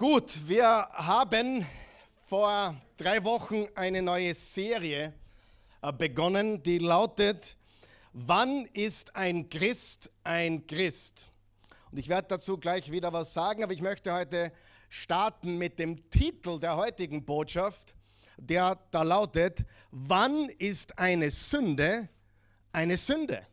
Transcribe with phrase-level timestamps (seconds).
[0.00, 1.66] Gut, wir haben
[2.22, 5.12] vor drei Wochen eine neue Serie
[5.82, 7.54] äh, begonnen, die lautet,
[8.14, 11.28] wann ist ein Christ ein Christ?
[11.92, 14.52] Und ich werde dazu gleich wieder was sagen, aber ich möchte heute
[14.88, 17.94] starten mit dem Titel der heutigen Botschaft,
[18.38, 22.08] der da lautet, wann ist eine Sünde
[22.72, 23.46] eine Sünde?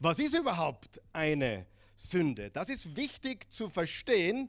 [0.00, 2.50] Was ist überhaupt eine Sünde?
[2.50, 4.48] Das ist wichtig zu verstehen,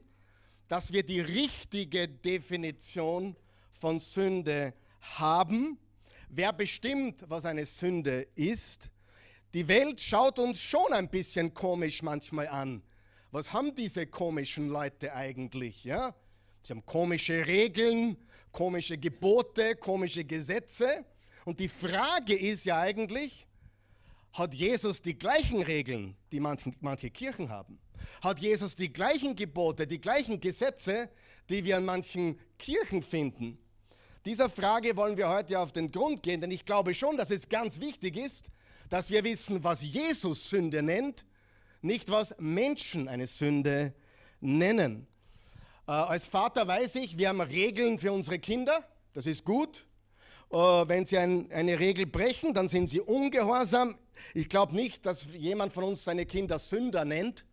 [0.70, 3.34] dass wir die richtige Definition
[3.72, 5.76] von Sünde haben.
[6.28, 8.88] Wer bestimmt, was eine Sünde ist?
[9.52, 12.84] Die Welt schaut uns schon ein bisschen komisch manchmal an.
[13.32, 15.82] Was haben diese komischen Leute eigentlich?
[15.82, 16.14] Ja?
[16.62, 18.16] Sie haben komische Regeln,
[18.52, 21.04] komische Gebote, komische Gesetze.
[21.44, 23.44] Und die Frage ist ja eigentlich,
[24.32, 27.80] hat Jesus die gleichen Regeln, die manche, manche Kirchen haben?
[28.22, 31.08] Hat Jesus die gleichen Gebote, die gleichen Gesetze,
[31.48, 33.58] die wir in manchen Kirchen finden?
[34.24, 37.48] Dieser Frage wollen wir heute auf den Grund gehen, denn ich glaube schon, dass es
[37.48, 38.50] ganz wichtig ist,
[38.90, 41.24] dass wir wissen, was Jesus Sünde nennt,
[41.80, 43.94] nicht was Menschen eine Sünde
[44.40, 45.06] nennen.
[45.86, 49.86] Äh, als Vater weiß ich, wir haben Regeln für unsere Kinder, das ist gut.
[50.50, 53.96] Äh, wenn sie ein, eine Regel brechen, dann sind sie ungehorsam.
[54.34, 57.46] Ich glaube nicht, dass jemand von uns seine Kinder Sünder nennt.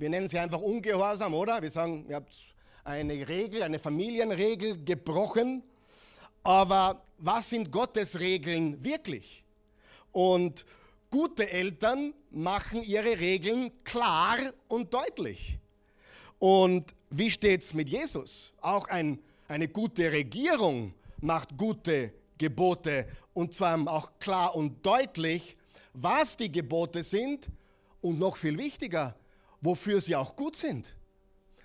[0.00, 1.60] Wir nennen sie einfach ungehorsam, oder?
[1.60, 2.40] Wir sagen, ihr habt
[2.84, 5.62] eine Regel, eine Familienregel gebrochen.
[6.42, 9.44] Aber was sind Gottes Regeln wirklich?
[10.10, 10.64] Und
[11.10, 15.58] gute Eltern machen ihre Regeln klar und deutlich.
[16.38, 18.54] Und wie steht es mit Jesus?
[18.62, 25.58] Auch ein, eine gute Regierung macht gute Gebote und zwar auch klar und deutlich,
[25.92, 27.50] was die Gebote sind
[28.00, 29.14] und noch viel wichtiger,
[29.60, 30.94] wofür sie auch gut sind.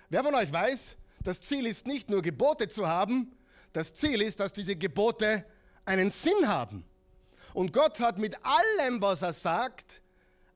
[0.08, 3.32] Wer von euch weiß, das Ziel ist nicht nur Gebote zu haben,
[3.72, 5.44] das Ziel ist, dass diese Gebote
[5.84, 6.84] einen Sinn haben.
[7.52, 10.02] Und Gott hat mit allem, was er sagt,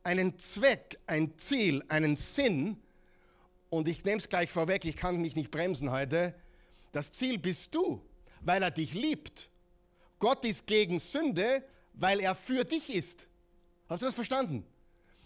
[0.03, 2.81] einen Zweck, ein Ziel, einen Sinn.
[3.69, 6.34] Und ich nehme es gleich vorweg, ich kann mich nicht bremsen heute.
[6.92, 8.03] Das Ziel bist du,
[8.41, 9.50] weil er dich liebt.
[10.19, 13.26] Gott ist gegen Sünde, weil er für dich ist.
[13.88, 14.65] Hast du das verstanden?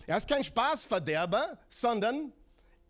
[0.06, 2.32] Er ist kein Spaßverderber, sondern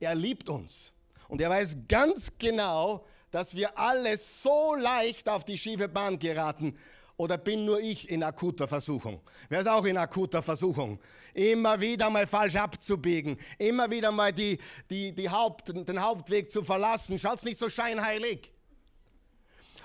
[0.01, 0.93] er liebt uns.
[1.29, 6.79] Und er weiß ganz genau, dass wir alle so leicht auf die schiefe Bahn geraten.
[7.17, 9.21] Oder bin nur ich in akuter Versuchung?
[9.49, 11.01] Wer ist auch in akuter Versuchung?
[11.33, 14.59] Immer wieder mal falsch abzubiegen, immer wieder mal die,
[14.91, 17.19] die, die Haupt, den Hauptweg zu verlassen.
[17.19, 18.51] Schaut's nicht so scheinheilig.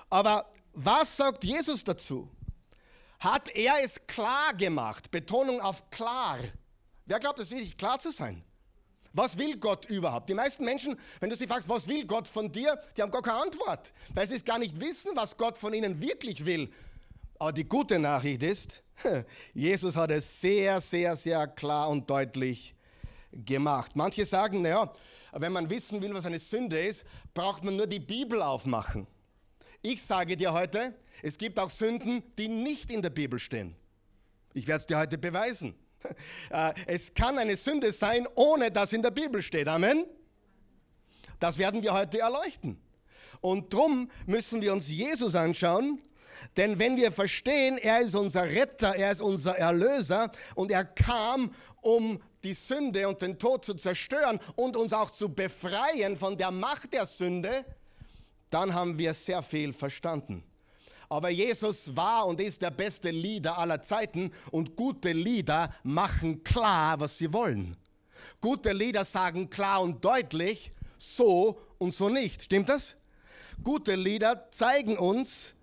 [0.08, 2.28] Aber was sagt Jesus dazu?
[3.20, 5.10] Hat er es klar gemacht?
[5.12, 6.38] Betonung auf klar.
[7.10, 8.40] Wer glaubt, es ist wichtig, klar zu sein?
[9.12, 10.28] Was will Gott überhaupt?
[10.28, 13.20] Die meisten Menschen, wenn du sie fragst, was will Gott von dir, die haben gar
[13.20, 16.70] keine Antwort, weil sie es gar nicht wissen, was Gott von ihnen wirklich will.
[17.40, 18.84] Aber die gute Nachricht ist,
[19.54, 22.76] Jesus hat es sehr, sehr, sehr klar und deutlich
[23.32, 23.96] gemacht.
[23.96, 24.92] Manche sagen, naja,
[25.32, 27.04] wenn man wissen will, was eine Sünde ist,
[27.34, 29.08] braucht man nur die Bibel aufmachen.
[29.82, 30.94] Ich sage dir heute,
[31.24, 33.74] es gibt auch Sünden, die nicht in der Bibel stehen.
[34.54, 35.74] Ich werde es dir heute beweisen.
[36.50, 39.68] Äh, es kann eine Sünde sein, ohne dass in der Bibel steht.
[39.68, 40.04] Amen.
[41.38, 42.80] Das werden wir heute erleuchten.
[43.40, 46.00] Und darum müssen wir uns Jesus anschauen,
[46.56, 51.54] denn wenn wir verstehen, er ist unser Retter, er ist unser Erlöser und er kam,
[51.80, 56.50] um die Sünde und den Tod zu zerstören und uns auch zu befreien von der
[56.50, 57.64] Macht der Sünde,
[58.50, 60.42] dann haben wir sehr viel verstanden.
[61.10, 67.00] Aber Jesus war und ist der beste Lieder aller Zeiten und gute Lieder machen klar,
[67.00, 67.76] was sie wollen.
[68.40, 72.42] Gute Lieder sagen klar und deutlich, so und so nicht.
[72.44, 72.94] Stimmt das?
[73.64, 75.54] Gute Lieder zeigen uns,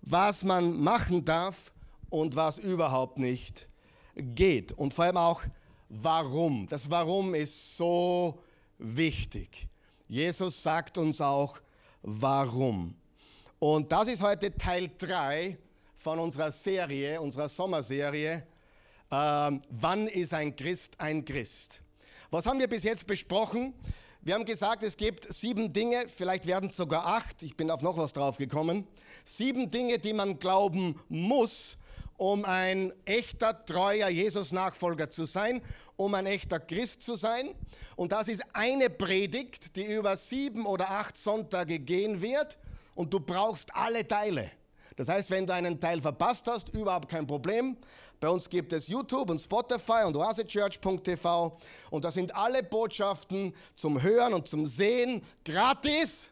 [0.00, 1.74] was man machen darf
[2.08, 3.68] und was überhaupt nicht
[4.16, 4.72] geht.
[4.72, 5.42] Und vor allem auch,
[5.90, 6.66] warum.
[6.66, 8.42] Das Warum ist so
[8.78, 9.68] wichtig.
[10.08, 11.60] Jesus sagt uns auch,
[12.00, 12.96] warum.
[13.66, 15.56] Und das ist heute Teil 3
[15.96, 18.46] von unserer Serie, unserer Sommerserie.
[19.10, 21.80] Ähm, wann ist ein Christ ein Christ?
[22.30, 23.72] Was haben wir bis jetzt besprochen?
[24.20, 27.80] Wir haben gesagt, es gibt sieben Dinge, vielleicht werden es sogar acht, ich bin auf
[27.80, 28.86] noch was drauf gekommen.
[29.24, 31.78] Sieben Dinge, die man glauben muss,
[32.18, 35.62] um ein echter, treuer Jesus-Nachfolger zu sein,
[35.96, 37.54] um ein echter Christ zu sein.
[37.96, 42.58] Und das ist eine Predigt, die über sieben oder acht Sonntage gehen wird
[42.94, 44.50] und du brauchst alle Teile.
[44.96, 47.76] Das heißt, wenn du einen Teil verpasst hast, überhaupt kein Problem.
[48.20, 51.58] Bei uns gibt es YouTube und Spotify und oasechurch.tv
[51.90, 56.30] und da sind alle Botschaften zum Hören und zum Sehen gratis.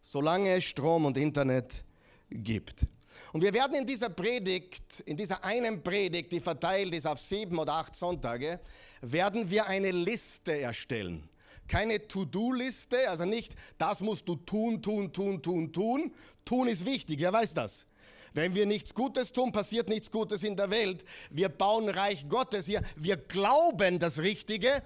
[0.00, 1.82] solange es Strom und Internet
[2.28, 2.86] gibt.
[3.32, 7.58] Und wir werden in dieser Predigt, in dieser einen Predigt, die verteilt ist auf sieben
[7.58, 8.60] oder acht Sonntage,
[9.00, 11.28] werden wir eine Liste erstellen.
[11.68, 16.14] Keine To-Do-Liste, also nicht, das musst du tun, tun, tun, tun, tun.
[16.44, 17.86] Tun ist wichtig, wer weiß das.
[18.34, 21.04] Wenn wir nichts Gutes tun, passiert nichts Gutes in der Welt.
[21.30, 22.82] Wir bauen Reich Gottes hier.
[22.96, 24.82] Wir glauben das Richtige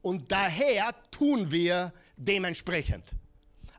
[0.00, 3.04] und daher tun wir dementsprechend.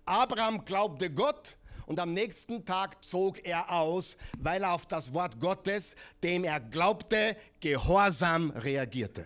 [0.05, 1.57] Abraham glaubte Gott
[1.87, 6.59] und am nächsten Tag zog er aus, weil er auf das Wort Gottes, dem er
[6.59, 9.25] glaubte, gehorsam reagierte.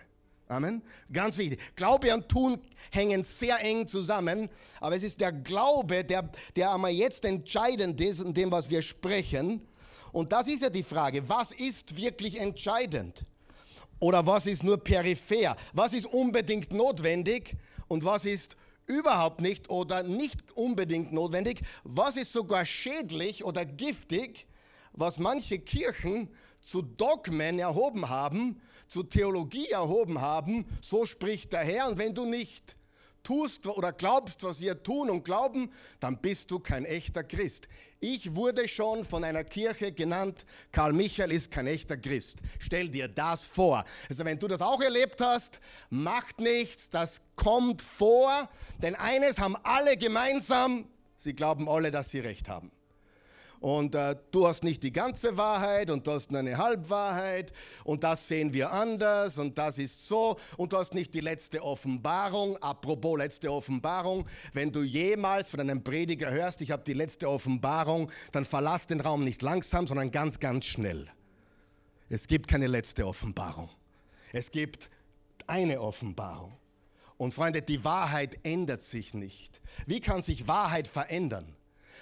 [0.51, 0.81] Amen.
[1.13, 1.62] Ganz wichtig.
[1.77, 2.59] Glaube und Tun
[2.92, 4.50] hängen sehr eng zusammen,
[4.81, 8.81] aber es ist der Glaube, der, der einmal jetzt entscheidend ist in dem, was wir
[8.81, 9.65] sprechen.
[10.12, 13.24] Und das ist ja die Frage, was ist wirklich entscheidend?
[14.01, 15.56] Oder was ist nur peripher?
[15.71, 17.56] Was ist unbedingt notwendig
[17.88, 18.57] und was ist
[18.88, 21.62] überhaupt nicht oder nicht unbedingt notwendig?
[21.86, 24.47] Was ist sogar schädlich oder giftig,
[24.92, 26.27] was manche Kirchen
[26.59, 28.59] zu Dogmen erhoben haben,
[28.91, 30.65] zu Theologie erhoben haben?
[30.81, 31.88] So spricht der Herr.
[31.88, 32.75] Und wenn du nicht
[33.23, 37.67] tust oder glaubst, was wir tun und glauben, dann bist du kein echter Christ.
[37.99, 42.39] Ich wurde schon von einer Kirche genannt, Karl Michael ist kein echter Christ.
[42.59, 43.85] Stell dir das vor.
[44.09, 45.59] Also wenn du das auch erlebt hast,
[45.89, 48.49] macht nichts, das kommt vor,
[48.81, 52.71] denn eines haben alle gemeinsam, sie glauben alle, dass sie recht haben
[53.61, 57.53] und äh, du hast nicht die ganze Wahrheit und du hast nur eine Halbwahrheit
[57.83, 61.63] und das sehen wir anders und das ist so und du hast nicht die letzte
[61.63, 62.57] Offenbarung.
[62.57, 68.11] Apropos letzte Offenbarung, wenn du jemals von einem Prediger hörst, ich habe die letzte Offenbarung,
[68.31, 71.07] dann verlass den Raum nicht langsam, sondern ganz, ganz schnell.
[72.09, 73.69] Es gibt keine letzte Offenbarung.
[74.33, 74.89] Es gibt
[75.45, 76.57] eine Offenbarung.
[77.17, 79.61] Und Freunde, die Wahrheit ändert sich nicht.
[79.85, 81.55] Wie kann sich Wahrheit verändern?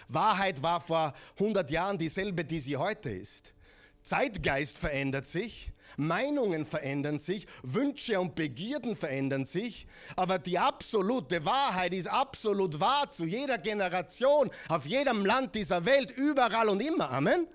[0.10, 3.54] Wahrheit war vor 100 Jahren dieselbe, die sie heute ist.
[4.02, 11.94] Zeitgeist verändert sich, Meinungen verändern sich, Wünsche und Begierden verändern sich, aber die absolute Wahrheit
[11.94, 17.12] ist absolut wahr zu jeder Generation, auf jedem Land dieser Welt, überall und immer.
[17.12, 17.48] Amen.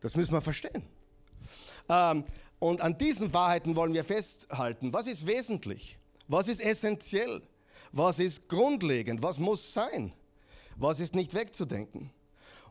[0.00, 0.82] Das müssen wir verstehen.
[1.88, 2.24] Ähm,
[2.58, 4.92] und an diesen Wahrheiten wollen wir festhalten.
[4.92, 5.98] Was ist wesentlich?
[6.28, 7.42] Was ist essentiell?
[7.92, 9.22] Was ist grundlegend?
[9.22, 10.12] Was muss sein?
[10.76, 12.10] Was ist nicht wegzudenken?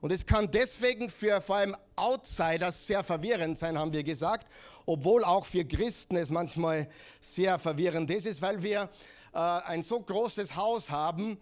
[0.01, 4.47] Und es kann deswegen für vor allem Outsiders sehr verwirrend sein, haben wir gesagt,
[4.85, 6.89] obwohl auch für Christen es manchmal
[7.19, 8.89] sehr verwirrend ist, ist weil wir
[9.33, 11.37] äh, ein so großes Haus haben.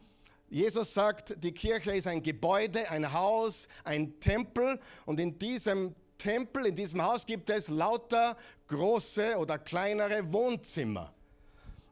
[0.50, 6.66] Jesus sagt, die Kirche ist ein Gebäude, ein Haus, ein Tempel und in diesem Tempel,
[6.66, 8.36] in diesem Haus gibt es lauter
[8.68, 11.14] große oder kleinere Wohnzimmer.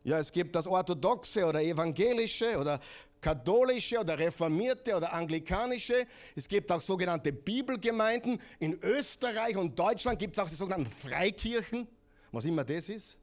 [0.03, 2.79] Ja, es gibt das orthodoxe oder evangelische oder
[3.21, 6.05] katholische oder reformierte oder anglikanische.
[6.35, 8.39] Es gibt auch sogenannte Bibelgemeinden.
[8.59, 11.87] In Österreich und Deutschland gibt es auch die sogenannten Freikirchen,
[12.31, 13.17] was immer das ist.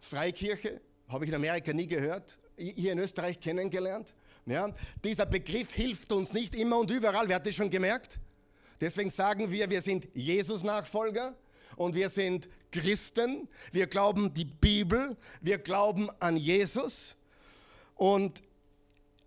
[0.00, 4.14] Freikirche habe ich in Amerika nie gehört, hier in Österreich kennengelernt.
[4.46, 4.72] Ja,
[5.02, 8.20] dieser Begriff hilft uns nicht immer und überall, wer hat das schon gemerkt?
[8.80, 11.34] Deswegen sagen wir, wir sind Jesus-Nachfolger
[11.74, 13.48] und wir sind Christen.
[13.72, 17.16] Wir glauben die Bibel, wir glauben an Jesus.
[17.96, 18.42] Und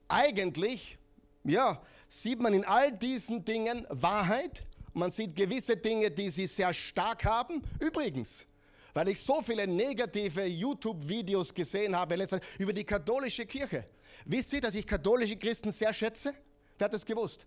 [0.10, 0.98] eigentlich,
[1.44, 4.66] ja, sieht man in all diesen Dingen Wahrheit.
[4.94, 7.64] Man sieht gewisse Dinge, die sie sehr stark haben.
[7.80, 8.46] Übrigens,
[8.94, 13.86] weil ich so viele negative YouTube-Videos gesehen habe letztens über die katholische Kirche.
[14.26, 16.34] Wisst ihr, dass ich katholische Christen sehr schätze?
[16.78, 17.46] Wer hat das gewusst?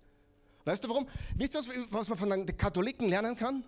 [0.65, 1.09] Weißt du warum?
[1.37, 3.65] Wisst ihr, was man von den Katholiken lernen kann?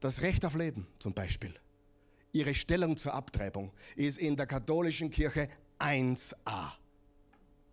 [0.00, 1.54] Das Recht auf Leben zum Beispiel.
[2.32, 5.48] Ihre Stellung zur Abtreibung ist in der katholischen Kirche
[5.78, 6.72] 1a.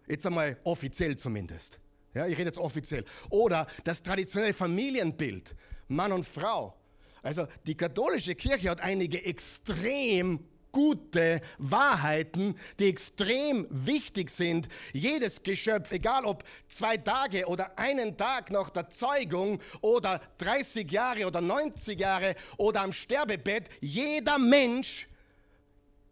[0.08, 1.80] Jetzt einmal offiziell zumindest.
[2.14, 3.04] Ja, ich rede jetzt offiziell.
[3.30, 5.56] Oder das traditionelle Familienbild,
[5.88, 6.76] Mann und Frau.
[7.22, 10.40] Also die katholische Kirche hat einige extrem
[10.72, 14.68] gute Wahrheiten, die extrem wichtig sind.
[14.92, 21.28] Jedes Geschöpf, egal ob zwei Tage oder einen Tag nach der Zeugung oder 30 Jahre
[21.28, 25.08] oder 90 Jahre oder am Sterbebett, jeder Mensch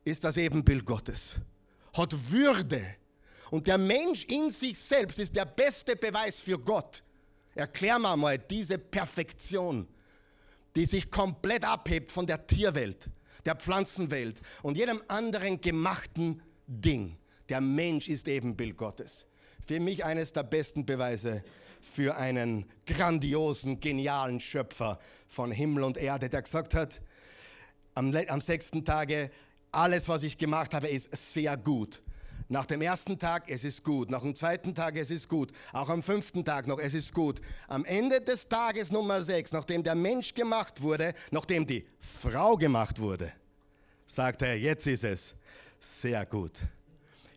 [0.05, 1.35] ist das Ebenbild Gottes,
[1.93, 2.95] hat Würde
[3.53, 7.03] und der Mensch in sich selbst ist der beste Beweis für Gott.
[7.53, 9.87] Erklär mir mal diese Perfektion,
[10.75, 13.11] die sich komplett abhebt von der Tierwelt,
[13.45, 17.15] der Pflanzenwelt und jedem anderen gemachten Ding.
[17.47, 19.27] Der Mensch ist Ebenbild Gottes.
[19.67, 21.43] Für mich eines der besten Beweise
[21.79, 27.01] für einen grandiosen, genialen Schöpfer von Himmel und Erde, der gesagt hat,
[27.93, 29.29] am, am sechsten Tage,
[29.71, 32.01] alles, was ich gemacht habe, ist sehr gut
[32.53, 34.11] Nach dem ersten Tag, es ist gut.
[34.11, 35.51] Nach dem zweiten Tag, es ist gut.
[35.71, 37.41] Auch am fünften Tag noch, es ist gut.
[37.67, 42.99] Am Ende des Tages Nummer sechs, nachdem der Mensch gemacht wurde, nachdem die Frau gemacht
[42.99, 43.33] wurde,
[44.05, 45.33] sagt er, jetzt ist es
[45.79, 46.61] sehr gut.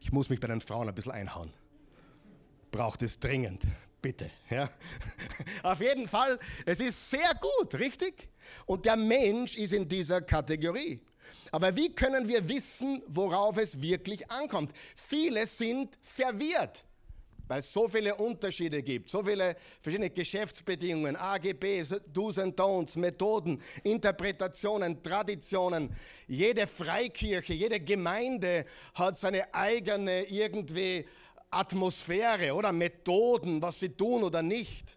[0.03, 1.51] Ich muss mich bei den Frauen ein bisschen einhauen.
[2.71, 3.63] Braucht es dringend,
[4.03, 4.31] bitte.
[4.51, 4.69] Ja?
[5.63, 8.29] Auf jeden Fall, es ist sehr gut, richtig?
[8.67, 11.01] Und der Mensch ist in dieser Kategorie.
[11.52, 14.73] Aber wie können wir wissen, worauf es wirklich ankommt?
[14.97, 16.85] Viele sind verwirrt,
[17.49, 23.62] weil es so viele Unterschiede gibt, so viele verschiedene Geschäftsbedingungen, AGBs, Do's and Don'ts, Methoden,
[23.85, 25.95] Interpretationen, Traditionen.
[26.26, 28.64] Jede Freikirche, jede Gemeinde
[28.95, 31.07] hat seine eigene irgendwie
[31.50, 34.97] Atmosphäre oder Methoden, was sie tun oder nicht.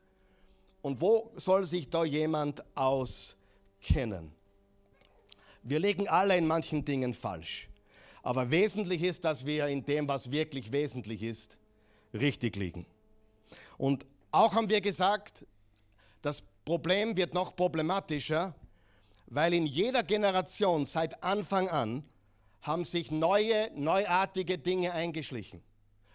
[0.81, 4.38] Und wo soll sich da jemand auskennen?
[5.63, 7.67] Wir liegen alle in manchen Dingen falsch.
[8.23, 11.57] Aber wesentlich ist, dass wir in dem, was wirklich wesentlich ist,
[12.13, 12.85] richtig liegen.
[13.77, 15.45] Und auch haben wir gesagt,
[16.21, 18.53] das Problem wird noch problematischer,
[19.27, 22.03] weil in jeder Generation seit Anfang an
[22.61, 25.61] haben sich neue, neuartige Dinge eingeschlichen.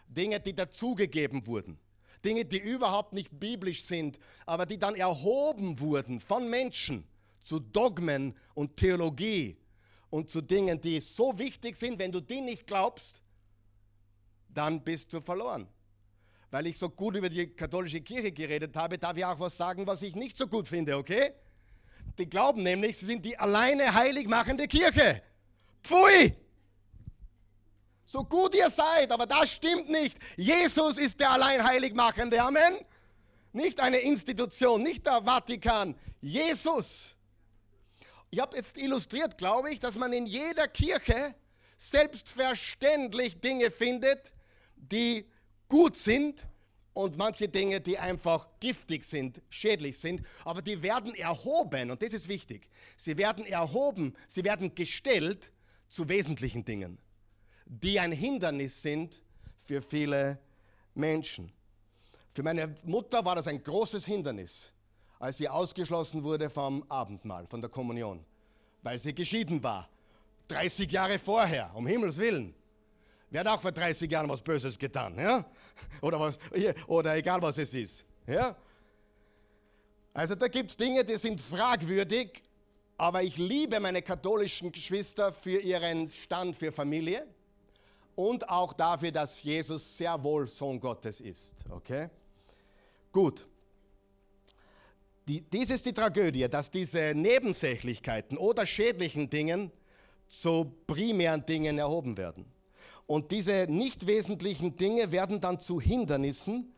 [0.09, 1.79] Dinge, die dazugegeben wurden.
[2.25, 7.05] Dinge, die überhaupt nicht biblisch sind, aber die dann erhoben wurden von Menschen
[7.45, 9.57] zu Dogmen und Theologie
[10.11, 13.23] und zu Dingen, die so wichtig sind, wenn du die nicht glaubst,
[14.49, 15.69] dann bist du verloren.
[16.51, 19.87] Weil ich so gut über die katholische Kirche geredet habe, darf ich auch was sagen,
[19.87, 21.33] was ich nicht so gut finde, okay?
[22.19, 25.23] Die glauben nämlich, sie sind die alleine heilig machende Kirche.
[25.83, 26.35] Pfui!
[28.07, 30.17] So gut ihr seid, aber das stimmt nicht.
[30.37, 32.41] Jesus ist der allein heilig machende.
[32.41, 32.77] Amen.
[33.53, 35.97] Nicht eine Institution, nicht der Vatikan.
[36.21, 37.14] Jesus.
[38.35, 41.37] Ich habe jetzt illustriert, glaube ich, dass man in jeder Kirche
[41.77, 44.33] selbstverständlich Dinge findet,
[44.75, 45.25] die
[45.69, 46.45] gut sind
[46.95, 52.13] und manche Dinge, die einfach giftig sind, schädlich sind, aber die werden erhoben und das
[52.13, 52.69] ist wichtig.
[52.97, 55.53] Sie werden erhoben, sie werden gestellt
[55.87, 56.99] zu wesentlichen Dingen,
[57.67, 59.23] die ein Hindernis sind
[59.63, 60.41] für viele
[60.93, 61.53] Menschen.
[62.33, 64.73] Für meine Mutter war das ein großes Hindernis,
[65.19, 68.25] als sie ausgeschlossen wurde vom Abendmahl, von der Kommunion,
[68.83, 69.89] weil sie geschieden war.
[70.49, 72.55] 30 Jahre vorher, um Himmels Willen.
[73.31, 75.45] Wer hat auch vor 30 Jahren was Böses getan, ja?
[76.01, 76.39] Oder, was,
[76.87, 78.55] oder egal was es ist, ja?
[80.13, 82.43] Also da gibt es Dinge, die sind fragwürdig,
[82.97, 87.27] aber ich liebe meine katholischen Geschwister für ihren Stand für Familie
[88.15, 92.09] und auch dafür, dass Jesus sehr wohl Sohn Gottes ist, okay?
[93.11, 93.47] Gut.
[95.27, 99.71] Die, dies ist die Tragödie, dass diese Nebensächlichkeiten oder schädlichen Dingen
[100.29, 102.45] zu primären Dingen erhoben werden.
[103.07, 106.75] Und diese nicht wesentlichen Dinge werden dann zu Hindernissen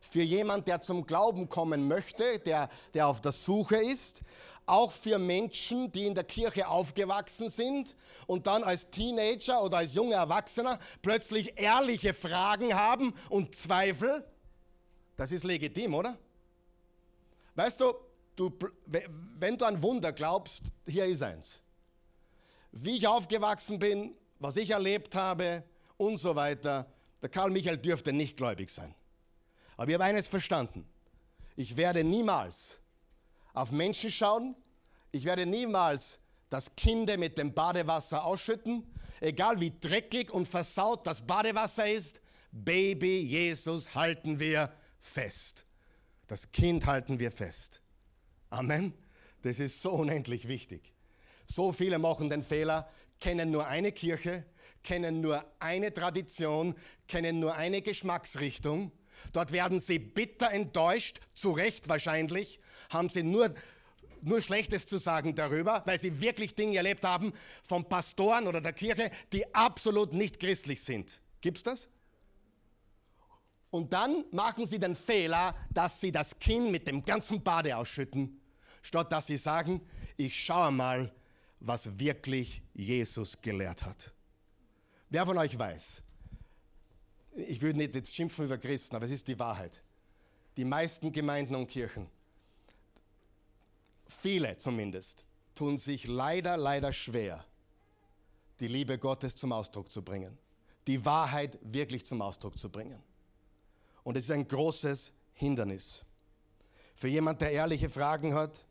[0.00, 4.22] für jemand, der zum Glauben kommen möchte, der, der auf der Suche ist,
[4.64, 7.94] auch für Menschen, die in der Kirche aufgewachsen sind
[8.26, 14.24] und dann als Teenager oder als junger Erwachsener plötzlich ehrliche Fragen haben und Zweifel.
[15.16, 16.16] Das ist legitim, oder?
[17.60, 17.92] Weißt du,
[18.36, 18.50] du,
[18.86, 21.60] wenn du an Wunder glaubst, hier ist eins.
[22.72, 25.62] Wie ich aufgewachsen bin, was ich erlebt habe
[25.98, 26.90] und so weiter,
[27.20, 28.94] der Karl Michael dürfte nicht gläubig sein.
[29.76, 30.88] Aber ich habe eines verstanden.
[31.54, 32.78] Ich werde niemals
[33.52, 34.56] auf Menschen schauen.
[35.12, 38.90] Ich werde niemals das Kinder mit dem Badewasser ausschütten.
[39.20, 45.66] Egal wie dreckig und versaut das Badewasser ist, Baby Jesus halten wir fest.
[46.30, 47.80] Das Kind halten wir fest.
[48.50, 48.94] Amen.
[49.42, 50.94] Das ist so unendlich wichtig.
[51.48, 54.44] So viele machen den Fehler, kennen nur eine Kirche,
[54.84, 56.76] kennen nur eine Tradition,
[57.08, 58.92] kennen nur eine Geschmacksrichtung.
[59.32, 62.60] Dort werden sie bitter enttäuscht, zu Recht wahrscheinlich,
[62.90, 63.52] haben sie nur,
[64.22, 67.32] nur Schlechtes zu sagen darüber, weil sie wirklich Dinge erlebt haben
[67.64, 71.20] von Pastoren oder der Kirche, die absolut nicht christlich sind.
[71.40, 71.88] Gibt's das?
[73.70, 78.40] Und dann machen sie den Fehler, dass sie das Kind mit dem ganzen Bade ausschütten,
[78.82, 79.80] statt dass sie sagen,
[80.16, 81.12] ich schaue mal,
[81.60, 84.10] was wirklich Jesus gelehrt hat.
[85.08, 86.02] Wer von euch weiß,
[87.36, 89.82] ich würde nicht jetzt schimpfen über Christen, aber es ist die Wahrheit.
[90.56, 92.08] Die meisten Gemeinden und Kirchen,
[94.06, 95.24] viele zumindest,
[95.54, 97.44] tun sich leider, leider schwer,
[98.58, 100.36] die Liebe Gottes zum Ausdruck zu bringen,
[100.86, 103.00] die Wahrheit wirklich zum Ausdruck zu bringen.
[104.10, 106.04] Und es ist ein großes Hindernis.
[106.96, 108.64] Für jemand, der ehrliche Fragen hat,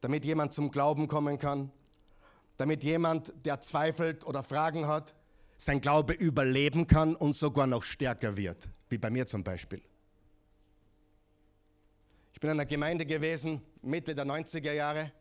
[0.00, 1.70] damit jemand zum Glauben kommen kann,
[2.56, 5.14] damit jemand, der zweifelt oder Fragen hat,
[5.58, 9.80] sein Glaube überleben kann und sogar noch stärker wird, wie bei mir zum Beispiel.
[12.32, 15.12] Ich bin in einer Gemeinde gewesen, Mitte der 90er Jahre.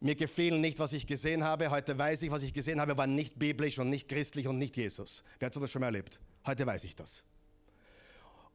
[0.00, 1.70] Mir gefiel nicht, was ich gesehen habe.
[1.70, 4.76] Heute weiß ich, was ich gesehen habe, war nicht biblisch und nicht christlich und nicht
[4.76, 5.22] Jesus.
[5.38, 6.18] Wer hat sowas schon mal erlebt?
[6.44, 7.22] Heute weiß ich das.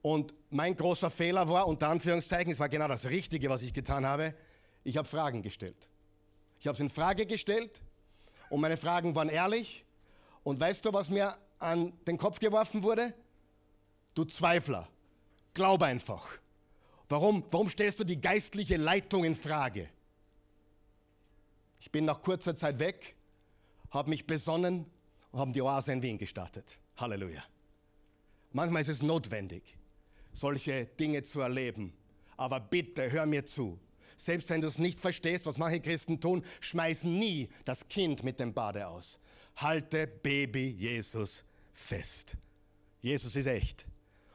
[0.01, 4.05] Und mein großer Fehler war, unter Anführungszeichen, es war genau das Richtige, was ich getan
[4.05, 4.33] habe,
[4.83, 5.89] ich habe Fragen gestellt.
[6.59, 7.81] Ich habe es in Frage gestellt
[8.49, 9.85] und meine Fragen waren ehrlich.
[10.43, 13.13] Und weißt du, was mir an den Kopf geworfen wurde?
[14.15, 14.87] Du Zweifler,
[15.53, 16.27] glaub einfach.
[17.09, 19.89] Warum, warum stellst du die geistliche Leitung in Frage?
[21.79, 23.15] Ich bin nach kurzer Zeit weg,
[23.89, 24.85] habe mich besonnen
[25.31, 26.77] und habe die Oase in Wien gestartet.
[26.97, 27.43] Halleluja.
[28.51, 29.77] Manchmal ist es notwendig,
[30.33, 31.93] solche Dinge zu erleben.
[32.37, 33.79] Aber bitte hör mir zu.
[34.17, 38.39] Selbst wenn du es nicht verstehst, was manche Christen tun, schmeiß nie das Kind mit
[38.39, 39.19] dem Bade aus.
[39.55, 42.37] Halte Baby Jesus fest.
[43.01, 43.87] Jesus ist echt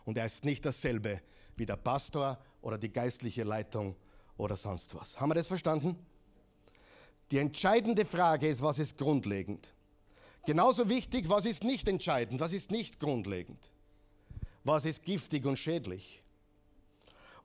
[0.04, 1.20] und er ist nicht dasselbe
[1.56, 3.94] wie der Pastor oder die geistliche Leitung
[4.36, 5.20] oder sonst was.
[5.20, 5.96] Haben wir das verstanden?
[7.30, 9.72] Die entscheidende Frage ist, was ist grundlegend?
[10.44, 13.70] Genauso wichtig, was ist nicht entscheidend, was ist nicht grundlegend?
[14.66, 16.20] Was ist giftig und schädlich?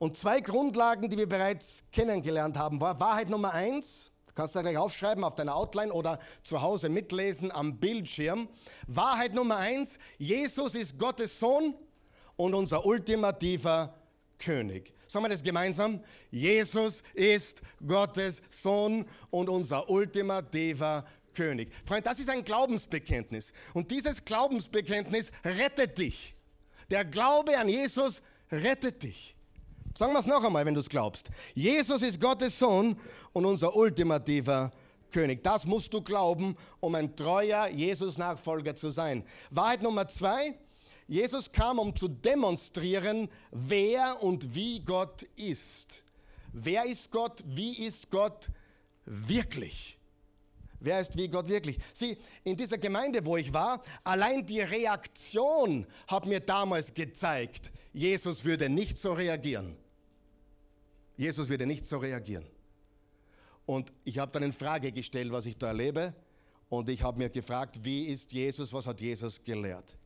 [0.00, 4.76] Und zwei Grundlagen, die wir bereits kennengelernt haben, war Wahrheit Nummer eins, kannst du gleich
[4.76, 8.48] aufschreiben auf deiner Outline oder zu Hause mitlesen am Bildschirm.
[8.88, 11.76] Wahrheit Nummer eins, Jesus ist Gottes Sohn
[12.34, 13.94] und unser ultimativer
[14.36, 14.92] König.
[15.06, 16.02] Sagen wir das gemeinsam?
[16.32, 21.72] Jesus ist Gottes Sohn und unser ultimativer König.
[21.84, 23.52] Freund, das ist ein Glaubensbekenntnis.
[23.74, 26.34] Und dieses Glaubensbekenntnis rettet dich.
[26.92, 28.20] Der Glaube an Jesus
[28.50, 29.34] rettet dich.
[29.96, 31.30] Sagen wir es noch einmal, wenn du es glaubst.
[31.54, 32.98] Jesus ist Gottes Sohn
[33.32, 34.70] und unser ultimativer
[35.10, 35.42] König.
[35.42, 39.24] Das musst du glauben, um ein treuer Jesus-Nachfolger zu sein.
[39.48, 40.52] Wahrheit Nummer zwei.
[41.08, 46.02] Jesus kam, um zu demonstrieren, wer und wie Gott ist.
[46.52, 47.42] Wer ist Gott?
[47.46, 48.50] Wie ist Gott
[49.06, 49.98] wirklich?
[50.84, 51.78] Wer ist wie Gott wirklich?
[51.92, 58.44] Sieh, in dieser Gemeinde, wo ich war, allein die Reaktion hat mir damals gezeigt, Jesus
[58.44, 59.76] würde nicht so reagieren.
[61.16, 62.44] Jesus würde nicht so reagieren.
[63.64, 66.14] Und ich habe dann in Frage gestellt, was ich da erlebe.
[66.68, 69.96] Und ich habe mir gefragt, wie ist Jesus, was hat Jesus gelehrt?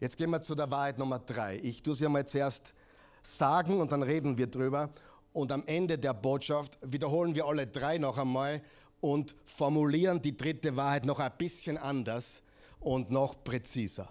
[0.00, 1.60] Jetzt gehen wir zu der Wahrheit Nummer drei.
[1.62, 2.74] Ich tue sie einmal zuerst
[3.22, 4.90] sagen und dann reden wir drüber.
[5.32, 8.60] Und am Ende der Botschaft wiederholen wir alle drei noch einmal
[9.02, 12.40] und formulieren die dritte Wahrheit noch ein bisschen anders
[12.78, 14.10] und noch präziser.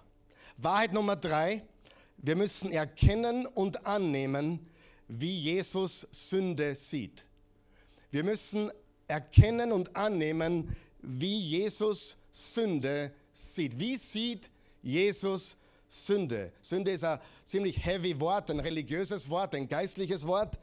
[0.58, 1.64] Wahrheit Nummer drei.
[2.18, 4.60] Wir müssen erkennen und annehmen,
[5.08, 7.26] wie Jesus Sünde sieht.
[8.10, 8.70] Wir müssen
[9.08, 13.78] erkennen und annehmen, wie Jesus Sünde sieht.
[13.78, 14.50] Wie sieht
[14.82, 15.56] Jesus
[15.88, 16.52] Sünde?
[16.60, 20.58] Sünde ist ein ziemlich heavy Wort, ein religiöses Wort, ein geistliches Wort,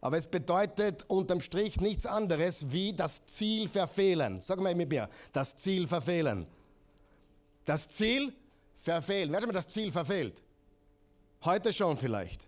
[0.00, 4.40] aber es bedeutet unterm Strich nichts anderes wie das Ziel verfehlen.
[4.40, 6.46] Sag mal mit mir, das Ziel verfehlen.
[7.64, 8.32] Das Ziel
[8.78, 9.30] verfehlen.
[9.30, 10.42] Wer hat schon mal das Ziel verfehlt?
[11.44, 12.46] Heute schon vielleicht.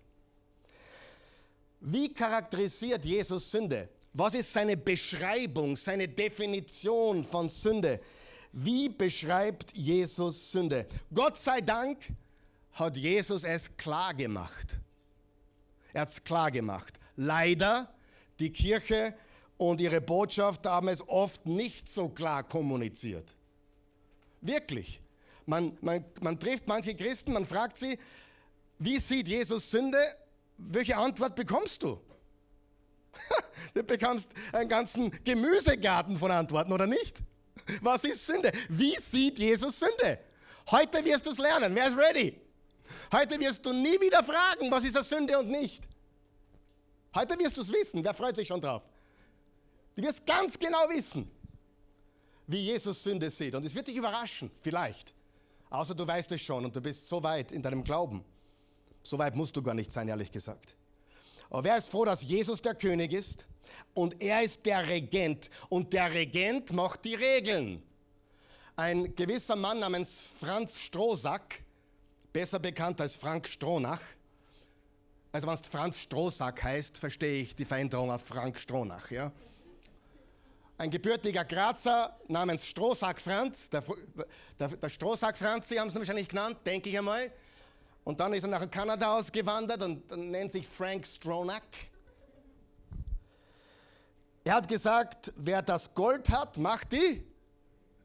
[1.79, 3.89] Wie charakterisiert Jesus Sünde?
[4.13, 7.99] Was ist seine Beschreibung, seine Definition von Sünde?
[8.51, 10.87] Wie beschreibt Jesus Sünde?
[11.13, 11.99] Gott sei Dank
[12.73, 14.77] hat Jesus es klar gemacht.
[15.91, 16.99] Er hat es klar gemacht.
[17.15, 17.93] Leider,
[18.39, 19.13] die Kirche
[19.57, 23.35] und ihre Botschaft haben es oft nicht so klar kommuniziert.
[24.41, 24.99] Wirklich.
[25.45, 27.97] Man, man, man trifft manche Christen, man fragt sie,
[28.79, 29.99] wie sieht Jesus Sünde?
[30.57, 31.99] welche Antwort bekommst du?
[33.73, 37.17] Du bekommst einen ganzen Gemüsegarten von Antworten, oder nicht?
[37.81, 38.51] Was ist Sünde?
[38.69, 40.19] Wie sieht Jesus Sünde?
[40.69, 41.73] Heute wirst du es lernen.
[41.73, 42.39] Wer ist ready?
[43.11, 45.83] Heute wirst du nie wieder fragen, was ist das Sünde und nicht.
[47.15, 48.03] Heute wirst du es wissen.
[48.03, 48.83] Wer freut sich schon drauf?
[49.95, 51.29] Du wirst ganz genau wissen,
[52.47, 53.53] wie Jesus Sünde sieht.
[53.53, 55.13] Und es wird dich überraschen, vielleicht.
[55.69, 58.23] Außer du weißt es schon und du bist so weit in deinem Glauben.
[59.03, 60.75] So weit musst du gar nicht sein, ehrlich gesagt.
[61.49, 63.45] Aber wer ist froh, dass Jesus der König ist
[63.93, 67.83] und er ist der Regent und der Regent macht die Regeln.
[68.75, 71.61] Ein gewisser Mann namens Franz Strohsack,
[72.31, 74.01] besser bekannt als Frank Stronach,
[75.33, 79.09] also wenn es Franz Strohsack heißt, verstehe ich die Veränderung auf Frank Stronach.
[79.09, 79.31] Ja?
[80.77, 83.83] Ein gebürtiger Grazer namens Strohsack Franz, der,
[84.59, 87.31] der, der Strohsack Franz, Sie haben es wahrscheinlich genannt, denke ich einmal,
[88.03, 91.61] und dann ist er nach Kanada ausgewandert und nennt sich Frank Stronach.
[94.43, 97.25] Er hat gesagt, wer das Gold hat, macht die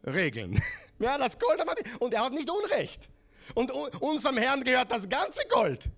[0.05, 0.61] Regeln.
[1.01, 1.89] Ja, das Gold macht die.
[2.01, 3.09] Und er hat nicht Unrecht.
[3.55, 5.89] Und unserem Herrn gehört das ganze Gold.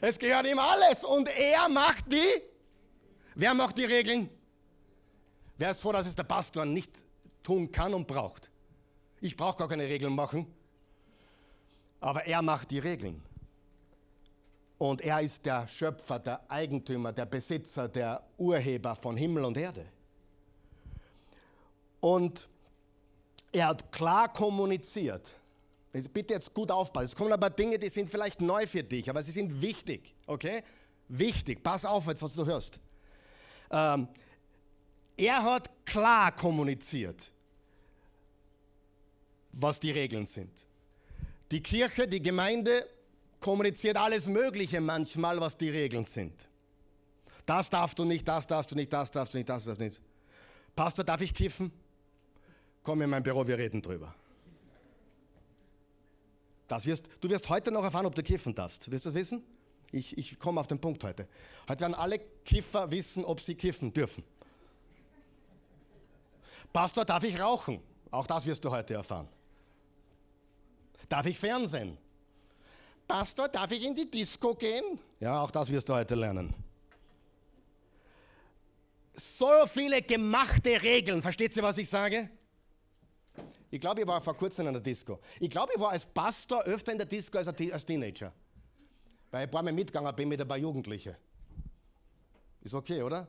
[0.00, 1.04] Es gehört ihm alles.
[1.04, 2.42] Und er macht die.
[3.34, 4.28] Wer macht die Regeln?
[5.58, 7.04] Wer ist froh, dass es der Pastor nicht
[7.42, 8.50] tun kann und braucht?
[9.20, 10.46] Ich brauche gar keine Regeln machen.
[12.00, 13.22] Aber er macht die Regeln.
[14.78, 19.86] Und er ist der Schöpfer, der Eigentümer, der Besitzer, der Urheber von Himmel und Erde.
[22.00, 22.48] Und
[23.52, 25.30] er hat klar kommuniziert.
[25.92, 27.06] Bitte jetzt gut aufpassen.
[27.06, 30.14] Es kommen aber Dinge, die sind vielleicht neu für dich, aber sie sind wichtig.
[30.26, 30.62] Okay?
[31.08, 31.62] Wichtig.
[31.62, 32.80] Pass auf jetzt, was du hörst.
[33.70, 34.08] Ähm,
[35.16, 37.30] er hat klar kommuniziert,
[39.52, 40.50] was die Regeln sind.
[41.50, 42.88] Die Kirche, die Gemeinde
[43.40, 46.48] kommuniziert alles Mögliche manchmal, was die Regeln sind.
[47.44, 49.84] Das darfst du nicht, das darfst du nicht, das darfst du nicht, das darfst du
[49.84, 50.00] nicht.
[50.74, 51.70] Pastor, darf ich kiffen?
[52.82, 54.14] Komm in mein Büro, wir reden drüber.
[56.72, 58.90] Das wirst, du wirst heute noch erfahren, ob du kiffen darfst.
[58.90, 59.42] Wirst du das wissen?
[59.90, 61.28] Ich, ich komme auf den Punkt heute.
[61.68, 64.24] Heute werden alle Kiffer wissen, ob sie kiffen dürfen.
[66.72, 67.82] Pastor, darf ich rauchen?
[68.10, 69.28] Auch das wirst du heute erfahren.
[71.10, 71.98] Darf ich Fernsehen?
[73.06, 74.98] Pastor, darf ich in die Disco gehen?
[75.20, 76.54] Ja, auch das wirst du heute lernen.
[79.14, 82.30] So viele gemachte Regeln, versteht ihr, was ich sage?
[83.72, 85.18] Ich glaube, ich war vor kurzem in einer Disco.
[85.40, 88.30] Ich glaube, ich war als Pastor öfter in der Disco als als Teenager.
[89.30, 91.16] Weil ich ein paar Mal mitgegangen bin mit ein paar Jugendlichen.
[92.60, 93.26] Ist okay, oder?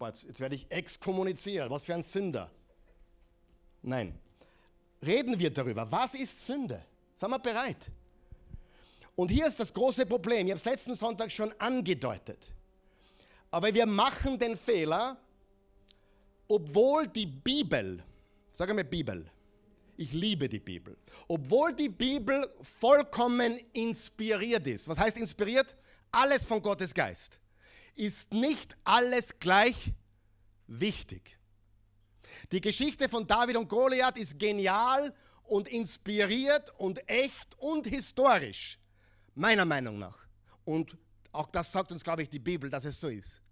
[0.00, 1.68] Jetzt, jetzt werde ich exkommuniziert.
[1.70, 2.48] Was für ein Sünder.
[3.82, 4.16] Nein.
[5.04, 5.90] Reden wir darüber.
[5.90, 6.84] Was ist Sünde?
[7.16, 7.90] Sind wir bereit?
[9.16, 10.46] Und hier ist das große Problem.
[10.46, 12.38] Ich habe es letzten Sonntag schon angedeutet.
[13.50, 15.16] Aber wir machen den Fehler,
[16.46, 18.04] obwohl die Bibel,
[18.52, 19.28] sage mir Bibel,
[19.98, 24.86] ich liebe die Bibel, obwohl die Bibel vollkommen inspiriert ist.
[24.86, 25.74] Was heißt inspiriert?
[26.12, 27.40] Alles von Gottes Geist.
[27.96, 29.92] Ist nicht alles gleich
[30.68, 31.36] wichtig.
[32.52, 38.78] Die Geschichte von David und Goliath ist genial und inspiriert und echt und historisch.
[39.34, 40.18] Meiner Meinung nach.
[40.64, 40.96] Und
[41.32, 43.42] auch das sagt uns, glaube ich, die Bibel, dass es so ist.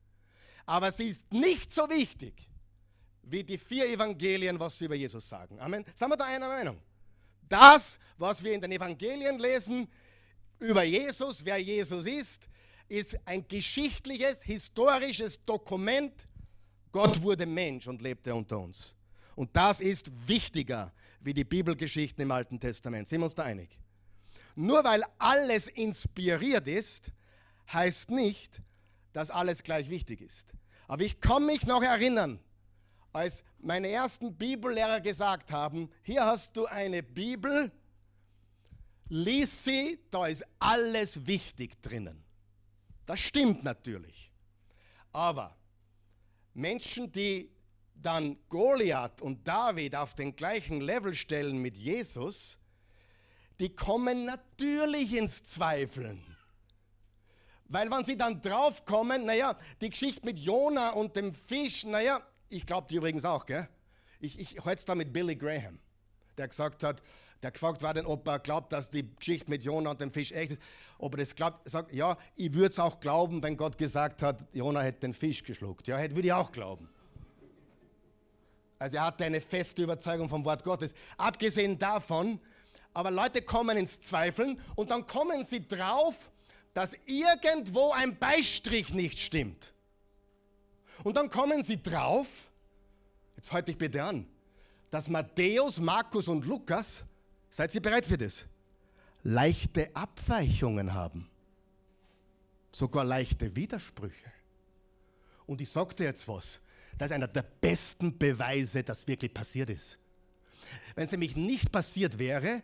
[0.65, 2.49] Aber sie ist nicht so wichtig
[3.29, 5.59] wie die vier Evangelien, was sie über Jesus sagen.
[5.61, 5.85] Amen.
[5.95, 6.81] Sind wir da einer Meinung?
[7.49, 9.89] Das, was wir in den Evangelien lesen
[10.59, 12.49] über Jesus, wer Jesus ist,
[12.89, 16.27] ist ein geschichtliches, historisches Dokument.
[16.93, 18.95] Gott wurde Mensch und lebte unter uns.
[19.35, 23.09] Und das ist wichtiger wie die Bibelgeschichten im Alten Testament.
[23.09, 23.79] Sind wir uns da einig?
[24.55, 27.11] Nur weil alles inspiriert ist,
[27.73, 28.63] heißt nicht,
[29.13, 30.53] dass alles gleich wichtig ist.
[30.89, 32.39] Aber ich kann mich noch erinnern,
[33.17, 37.73] als meine ersten Bibellehrer gesagt haben, hier hast du eine Bibel,
[39.09, 42.23] lies sie, da ist alles wichtig drinnen.
[43.07, 44.31] Das stimmt natürlich.
[45.13, 45.57] Aber
[46.53, 47.51] Menschen, die
[47.95, 52.59] dann Goliath und David auf den gleichen Level stellen mit Jesus,
[53.59, 56.23] die kommen natürlich ins Zweifeln.
[57.69, 62.67] Weil wenn sie dann draufkommen, naja, die Geschichte mit Jona und dem Fisch, naja, ich
[62.67, 63.69] glaube die übrigens auch, gell?
[64.21, 65.79] Ich, ich heute da mit Billy Graham,
[66.39, 67.03] der gesagt hat,
[67.43, 70.33] der gefragt war, denn, ob er glaubt, dass die Geschichte mit Jona und dem Fisch
[70.33, 70.63] echt ist.
[70.99, 74.43] Ob er das glaubt, sagt, ja, ich würde es auch glauben, wenn Gott gesagt hat,
[74.53, 75.87] Jona hätte den Fisch geschluckt.
[75.87, 76.89] Ja, würde ich auch glauben.
[78.79, 80.95] Also er hatte eine feste Überzeugung vom Wort Gottes.
[81.17, 82.41] Abgesehen davon,
[82.95, 86.31] aber Leute kommen ins Zweifeln und dann kommen sie drauf,
[86.73, 89.73] dass irgendwo ein Beistrich nicht stimmt.
[91.05, 92.51] Und dann kommen sie drauf,
[93.37, 94.27] jetzt halte ich bitte an,
[94.91, 97.05] dass Matthäus, Markus und Lukas,
[97.51, 98.45] seid ihr bereit für das,
[99.23, 101.29] leichte Abweichungen haben.
[102.73, 104.33] Sogar leichte Widersprüche.
[105.47, 106.61] Und ich sagte jetzt was,
[106.99, 109.99] das ist einer der besten Beweise, dass wirklich passiert ist.
[110.95, 112.63] Wenn es nämlich nicht passiert wäre,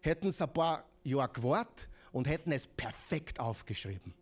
[0.00, 4.14] hätten sie ein paar Jahre gewartet und hätten es perfekt aufgeschrieben.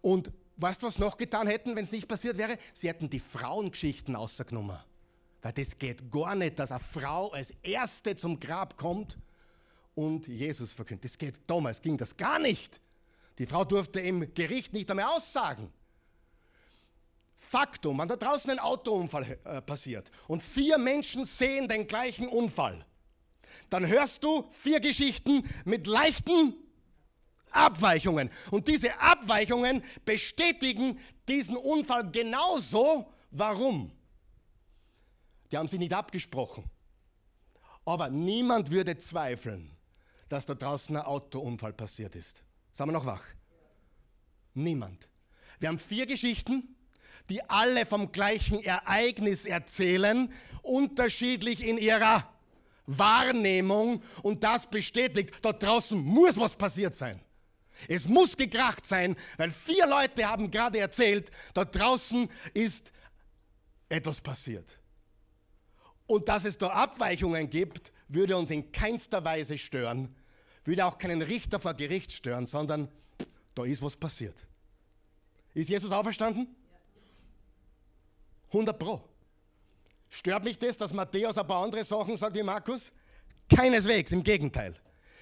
[0.00, 2.58] Und weißt du, was noch getan hätten, wenn es nicht passiert wäre?
[2.72, 4.78] Sie hätten die Frauengeschichten ausgenommen.
[5.42, 9.18] Weil das geht gar nicht, dass eine Frau als Erste zum Grab kommt
[9.94, 11.04] und Jesus verkündet.
[11.04, 12.80] Das geht damals, ging das gar nicht.
[13.38, 15.72] Die Frau durfte im Gericht nicht einmal aussagen.
[17.36, 22.84] Faktum, wenn da draußen ein Autounfall äh, passiert und vier Menschen sehen den gleichen Unfall,
[23.70, 26.54] dann hörst du vier Geschichten mit leichten
[27.50, 28.30] Abweichungen.
[28.50, 33.12] Und diese Abweichungen bestätigen diesen Unfall genauso.
[33.30, 33.92] Warum?
[35.50, 36.64] Die haben sie nicht abgesprochen.
[37.84, 39.70] Aber niemand würde zweifeln,
[40.28, 42.42] dass da draußen ein Autounfall passiert ist.
[42.72, 43.24] Sind wir noch wach?
[44.54, 45.08] Niemand.
[45.60, 46.76] Wir haben vier Geschichten,
[47.30, 50.32] die alle vom gleichen Ereignis erzählen,
[50.62, 52.28] unterschiedlich in ihrer
[52.86, 57.20] Wahrnehmung und das bestätigt, dort draußen muss was passiert sein.
[57.88, 62.92] Es muss gekracht sein, weil vier Leute haben gerade erzählt, dort draußen ist
[63.88, 64.78] etwas passiert.
[66.06, 70.14] Und dass es da Abweichungen gibt, würde uns in keinster Weise stören,
[70.64, 72.88] würde auch keinen Richter vor Gericht stören, sondern
[73.54, 74.46] da ist was passiert.
[75.54, 76.54] Ist Jesus auferstanden?
[78.48, 79.02] 100 Pro.
[80.08, 82.92] Stört mich das, dass Matthäus ein paar andere Sachen sagt wie Markus?
[83.48, 84.74] Keineswegs, im Gegenteil.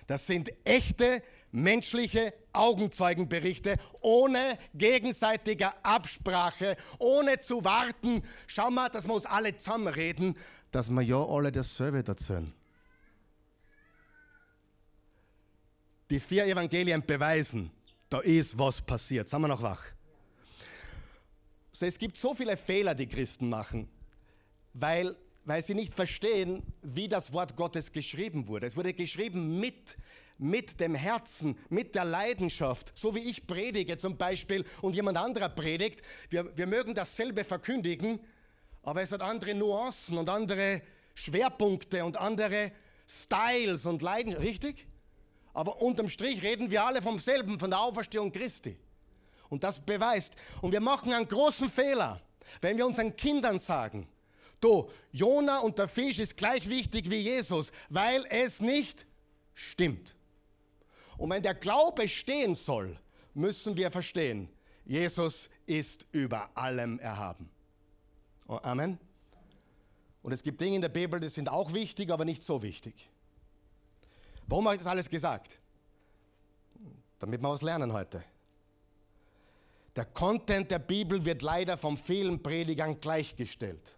[0.07, 1.23] Das sind echte
[1.55, 8.23] menschliche Augenzeugenberichte ohne gegenseitige Absprache, ohne zu warten.
[8.49, 10.37] Schau mal, dass wir uns alle zusammenreden,
[10.73, 12.53] dass wir ja alle dasselbe erzählen.
[16.11, 17.71] Die vier Evangelien beweisen,
[18.11, 19.29] da ist was passiert.
[19.29, 19.85] Sind wir noch wach?
[21.81, 23.89] Es gibt so viele Fehler, die Christen machen,
[24.73, 28.67] weil, weil sie nicht verstehen, wie das Wort Gottes geschrieben wurde.
[28.67, 29.97] Es wurde geschrieben mit
[30.39, 35.49] mit dem Herzen, mit der Leidenschaft, so wie ich predige zum Beispiel und jemand anderer
[35.49, 36.03] predigt.
[36.29, 38.21] Wir, wir mögen dasselbe verkündigen,
[38.83, 40.83] aber es hat andere Nuancen und andere
[41.15, 42.73] Schwerpunkte und andere
[43.09, 44.87] Styles und Leiden, richtig?
[45.53, 48.77] Aber unterm Strich reden wir alle vom selben, von der Auferstehung Christi.
[49.49, 50.35] Und das beweist.
[50.63, 52.21] Und wir machen einen großen Fehler,
[52.61, 54.09] wenn wir unseren Kindern sagen,
[54.61, 59.07] du, Jona und der Fisch ist gleich wichtig wie Jesus, weil es nicht
[59.55, 60.17] stimmt.
[61.17, 62.97] Und wenn der Glaube stehen soll,
[63.35, 64.49] müssen wir verstehen,
[64.85, 67.49] Jesus ist über allem erhaben.
[68.47, 68.99] Oh, Amen.
[70.23, 73.09] Und es gibt Dinge in der Bibel, die sind auch wichtig, aber nicht so wichtig.
[74.47, 75.59] Warum habe ich das alles gesagt?
[77.19, 78.23] Damit wir was lernen heute.
[79.97, 83.97] Der Content der Bibel wird leider von vielen Predigern gleichgestellt.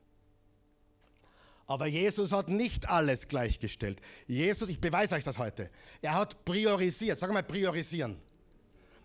[1.67, 4.01] Aber Jesus hat nicht alles gleichgestellt.
[4.27, 7.19] Jesus, ich beweise euch das heute, er hat priorisiert.
[7.19, 8.17] Sag mal priorisieren.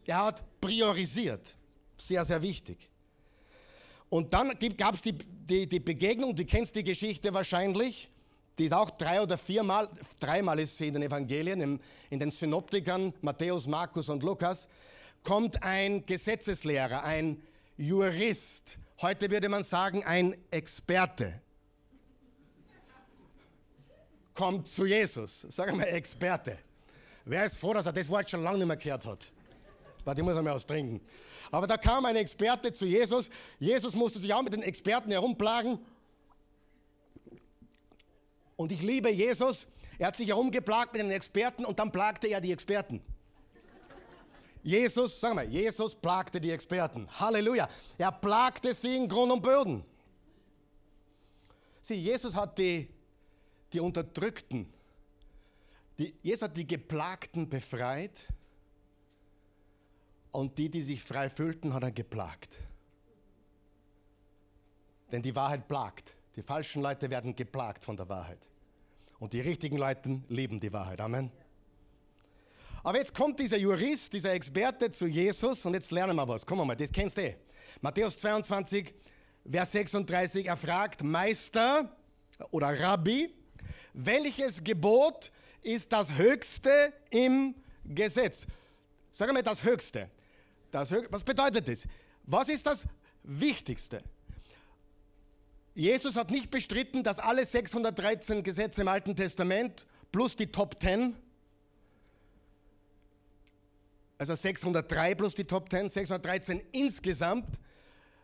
[0.06, 1.56] Er hat priorisiert.
[1.98, 2.90] Sehr, sehr wichtig.
[4.10, 8.10] Und dann gab es die, die, die Begegnung, du kennst die Geschichte wahrscheinlich,
[8.60, 12.30] die ist auch drei oder viermal, dreimal ist sie in den Evangelien, in, in den
[12.30, 14.68] Synoptikern, Matthäus, Markus und Lukas,
[15.24, 17.42] kommt ein Gesetzeslehrer, ein
[17.78, 21.42] Jurist, heute würde man sagen ein Experte,
[24.42, 25.46] kommt zu Jesus.
[25.50, 26.58] Sag mal, Experte.
[27.26, 29.32] Wer ist froh, dass er das Wort schon lange nicht mehr gehört hat?
[30.04, 31.00] Warte, ich muss einmal austrinken.
[31.52, 33.30] Aber da kam ein Experte zu Jesus.
[33.60, 35.78] Jesus musste sich auch mit den Experten herumplagen.
[38.56, 39.68] Und ich liebe Jesus.
[40.00, 43.00] Er hat sich herumgeplagt mit den Experten und dann plagte er die Experten.
[44.64, 47.08] Jesus, sag mal, Jesus plagte die Experten.
[47.20, 47.70] Halleluja.
[47.96, 49.84] Er plagte sie in Grund und Böden.
[51.80, 52.90] Sieh, Jesus hat die
[53.74, 54.72] die Unterdrückten.
[55.98, 58.28] Die, Jesus hat die Geplagten befreit
[60.32, 62.58] und die, die sich frei fühlten, hat er geplagt.
[65.12, 66.14] Denn die Wahrheit plagt.
[66.36, 68.48] Die falschen Leute werden geplagt von der Wahrheit.
[69.20, 71.02] Und die richtigen Leute lieben die Wahrheit.
[71.02, 71.32] Amen.
[72.84, 76.46] Aber jetzt kommt dieser Jurist, dieser Experte zu Jesus und jetzt lernen wir was.
[76.46, 77.36] Komm mal, das kennst du eh.
[77.82, 78.94] Matthäus 22,
[79.50, 81.96] Vers 36, er fragt, Meister
[82.50, 83.32] oder Rabbi,
[83.94, 88.46] welches Gebot ist das höchste im Gesetz?
[89.12, 90.10] Sag mal das höchste.
[90.72, 91.88] Das Hö was bedeutet das?
[92.24, 92.86] Was ist das
[93.24, 94.02] Wichtigste?
[95.74, 101.16] Jesus hat nicht bestritten, dass alle 613 Gesetze im Alten Testament plus die Top 10,
[104.18, 107.58] also 603 plus die Top 10, 613 insgesamt,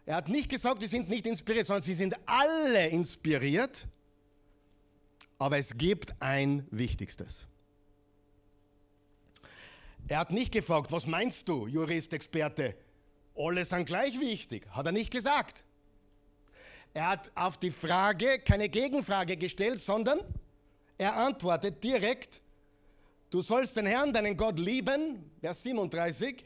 [0.06, 3.86] er hat nicht gesagt, die sind nicht inspiriert, sondern sie sind alle inspiriert.
[5.38, 7.46] Aber es gibt ein Wichtigstes.
[10.08, 12.76] Er hat nicht gefragt, was meinst du, Jurist, Experte?
[13.36, 15.64] Alle sind gleich wichtig, hat er nicht gesagt.
[16.94, 20.20] Er hat auf die Frage keine Gegenfrage gestellt, sondern
[20.98, 22.42] er antwortet direkt,
[23.30, 26.44] du sollst den Herrn, deinen Gott lieben, Vers 37,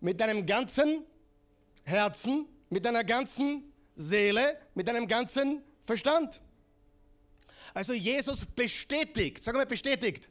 [0.00, 1.04] mit deinem ganzen
[1.84, 6.40] Herzen, mit deiner ganzen Seele, mit deinem ganzen Verstand.
[7.74, 10.28] Also Jesus bestätigt, sag mal bestätigt,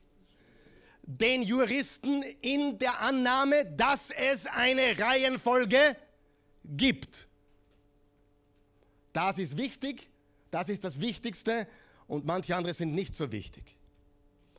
[1.04, 5.98] den Juristen in der Annahme, dass es eine Reihenfolge
[6.64, 7.28] gibt.
[9.12, 10.10] Das ist wichtig,
[10.52, 11.68] das ist das Wichtigste
[12.08, 13.76] und manche andere sind nicht so wichtig,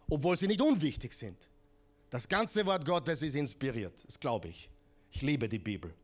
[0.09, 1.49] obwohl sie nicht unwichtig sind.
[2.11, 4.69] Das ganze Wort Gottes ist inspiriert, das glaube ich.
[5.11, 5.95] Ich liebe die Bibel.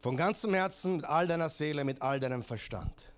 [0.00, 3.12] Von ganzem Herzen, mit all deiner Seele, mit all deinem Verstand.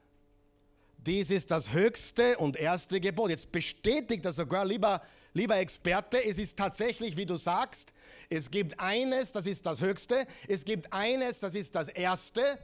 [0.98, 3.30] Dies ist das höchste und erste Gebot.
[3.30, 5.00] Jetzt bestätigt er sogar, lieber,
[5.32, 7.92] lieber Experte, es ist tatsächlich, wie du sagst,
[8.28, 12.58] es gibt eines, das ist das höchste, es gibt eines, das ist das erste,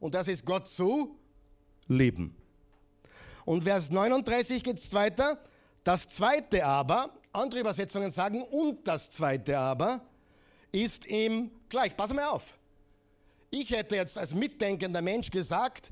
[0.00, 1.16] und das ist Gott zu
[1.88, 2.36] lieben.
[3.44, 5.38] Und Vers 39 geht es weiter.
[5.84, 10.00] Das zweite aber, andere Übersetzungen sagen, und das zweite aber,
[10.72, 11.96] ist ihm gleich.
[11.96, 12.58] Pass mal auf.
[13.50, 15.90] Ich hätte jetzt als mitdenkender Mensch gesagt,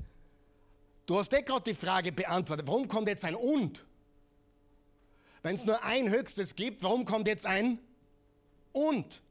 [1.05, 3.85] du hast eh gerade die Frage beantwortet, warum kommt jetzt ein und?
[5.43, 7.79] Wenn es nur ein höchstes gibt, warum kommt jetzt ein
[8.71, 9.21] und?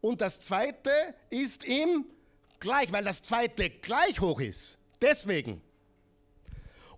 [0.00, 0.90] Und das zweite
[1.30, 2.04] ist ihm
[2.60, 4.78] gleich, weil das zweite gleich hoch ist.
[5.00, 5.62] Deswegen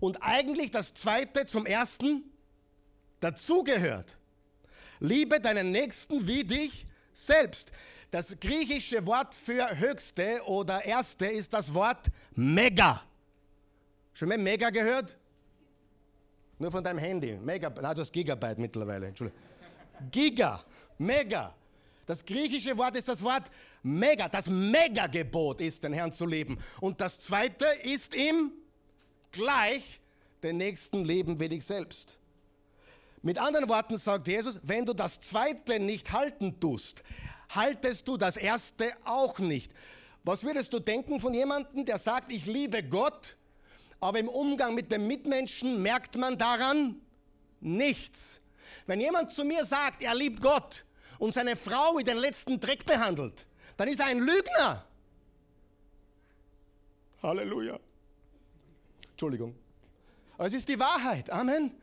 [0.00, 2.24] und eigentlich das zweite zum ersten
[3.20, 4.16] dazugehört.
[5.00, 7.72] Liebe deinen Nächsten wie dich selbst.
[8.10, 13.02] Das griechische Wort für höchste oder erste ist das Wort mega.
[14.18, 15.16] Schon mal mega gehört?
[16.58, 17.38] Nur von deinem Handy.
[17.40, 19.06] Mega, na, das Gigabyte mittlerweile.
[19.06, 19.40] Entschuldigung.
[20.10, 20.64] Giga,
[20.98, 21.54] mega.
[22.04, 23.48] Das griechische Wort ist das Wort
[23.84, 24.28] mega.
[24.28, 26.58] Das Megagebot ist, den Herrn zu lieben.
[26.80, 28.50] Und das zweite ist ihm
[29.30, 30.00] gleich
[30.42, 32.18] den nächsten leben wie dich selbst.
[33.22, 37.04] Mit anderen Worten sagt Jesus, wenn du das zweite nicht halten tust,
[37.50, 39.72] haltest du das erste auch nicht.
[40.24, 43.36] Was würdest du denken von jemandem, der sagt, ich liebe Gott,
[44.00, 46.96] aber im Umgang mit den Mitmenschen merkt man daran
[47.60, 48.40] nichts.
[48.86, 50.84] Wenn jemand zu mir sagt, er liebt Gott
[51.18, 54.84] und seine Frau wie den letzten Dreck behandelt, dann ist er ein Lügner.
[57.22, 57.78] Halleluja.
[59.10, 59.54] Entschuldigung.
[60.36, 61.30] Aber es ist die Wahrheit.
[61.30, 61.74] Amen.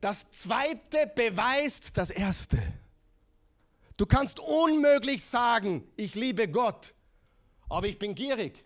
[0.00, 2.60] Das zweite beweist das erste.
[3.96, 6.92] Du kannst unmöglich sagen, ich liebe Gott,
[7.68, 8.64] aber ich bin gierig.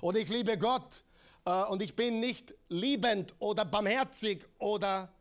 [0.00, 1.02] Oder ich liebe Gott
[1.44, 5.12] und ich bin nicht liebend oder barmherzig oder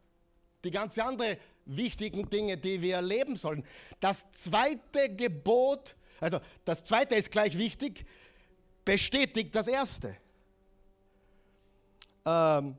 [0.63, 3.63] die ganze andere wichtigen Dinge, die wir erleben sollen.
[3.99, 8.05] Das zweite Gebot, also das zweite ist gleich wichtig,
[8.83, 10.17] bestätigt das erste.
[12.25, 12.77] Ähm,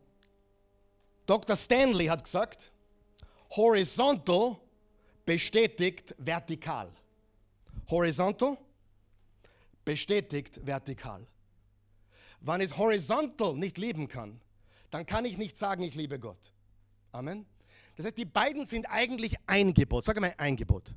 [1.27, 1.57] Dr.
[1.57, 2.71] Stanley hat gesagt,
[3.57, 4.57] horizontal
[5.25, 6.91] bestätigt vertikal.
[7.89, 8.59] Horizontal
[9.85, 11.27] bestätigt vertikal.
[12.41, 14.41] Wenn ich horizontal nicht lieben kann,
[14.91, 16.53] dann kann ich nicht sagen, ich liebe Gott.
[17.13, 17.47] Amen.
[17.97, 20.05] Das heißt, die beiden sind eigentlich ein Gebot.
[20.05, 20.95] Sag mal ein Gebot.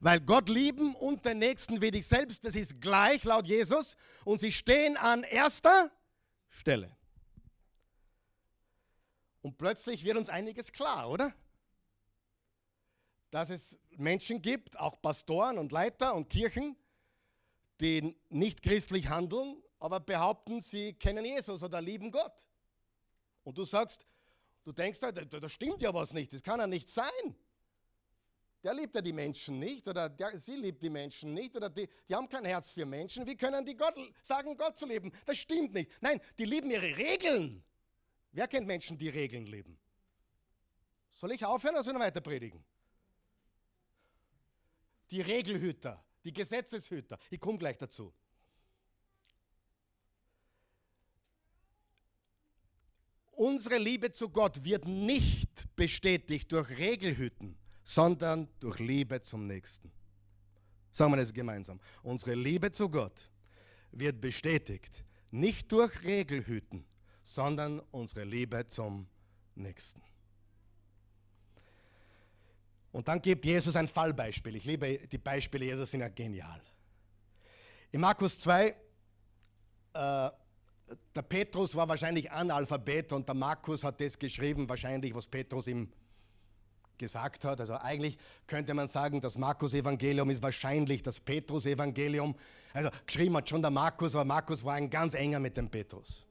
[0.00, 4.40] Weil Gott lieben und den Nächsten wie dich selbst, das ist gleich laut Jesus und
[4.40, 5.90] sie stehen an erster
[6.50, 6.96] Stelle.
[9.42, 11.32] Und plötzlich wird uns einiges klar, oder?
[13.30, 16.76] Dass es Menschen gibt, auch Pastoren und Leiter und Kirchen,
[17.80, 22.44] die nicht christlich handeln, aber behaupten, sie kennen Jesus oder lieben Gott.
[23.44, 24.06] Und du sagst,
[24.64, 27.36] du denkst, da, da stimmt ja was nicht, das kann ja nicht sein.
[28.62, 31.88] Der liebt ja die Menschen nicht oder der, sie liebt die Menschen nicht oder die,
[32.08, 33.24] die haben kein Herz für Menschen.
[33.24, 35.12] Wie können die Gott, sagen, Gott zu lieben?
[35.24, 35.92] Das stimmt nicht.
[36.00, 37.62] Nein, die lieben ihre Regeln.
[38.32, 39.78] Wer kennt Menschen, die Regeln leben?
[41.12, 42.64] Soll ich aufhören oder soll ich weiter predigen?
[45.10, 47.18] Die Regelhüter, die Gesetzeshüter.
[47.30, 48.12] Ich komme gleich dazu.
[53.38, 59.92] Unsere Liebe zu Gott wird nicht bestätigt durch Regelhüten, sondern durch Liebe zum Nächsten.
[60.90, 61.78] Sagen wir das gemeinsam.
[62.02, 63.30] Unsere Liebe zu Gott
[63.92, 66.84] wird bestätigt nicht durch Regelhüten,
[67.22, 69.06] sondern unsere Liebe zum
[69.54, 70.02] Nächsten.
[72.90, 74.56] Und dann gibt Jesus ein Fallbeispiel.
[74.56, 76.60] Ich liebe die Beispiele Jesus, sind ja genial.
[77.92, 78.74] In Markus 2,
[79.94, 80.30] äh,
[81.14, 85.88] der Petrus war wahrscheinlich Analphabet und der Markus hat das geschrieben, wahrscheinlich, was Petrus ihm
[86.96, 87.60] gesagt hat.
[87.60, 92.34] Also eigentlich könnte man sagen, das Markus-Evangelium ist wahrscheinlich das Petrus-Evangelium.
[92.72, 96.24] Also geschrieben hat schon der Markus, aber Markus war ein ganz enger mit dem Petrus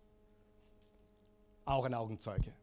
[1.67, 2.53] auch ein Augenzeuge.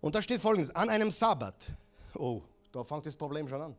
[0.00, 1.70] Und da steht folgendes, an einem Sabbat,
[2.14, 2.42] oh,
[2.72, 3.76] da fängt das Problem schon an.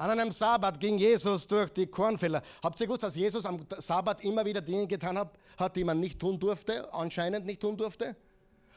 [0.00, 2.42] An einem Sabbat ging Jesus durch die Kornfelder.
[2.62, 6.18] Habt ihr gewusst, dass Jesus am Sabbat immer wieder Dinge getan hat, die man nicht
[6.18, 8.16] tun durfte, anscheinend nicht tun durfte?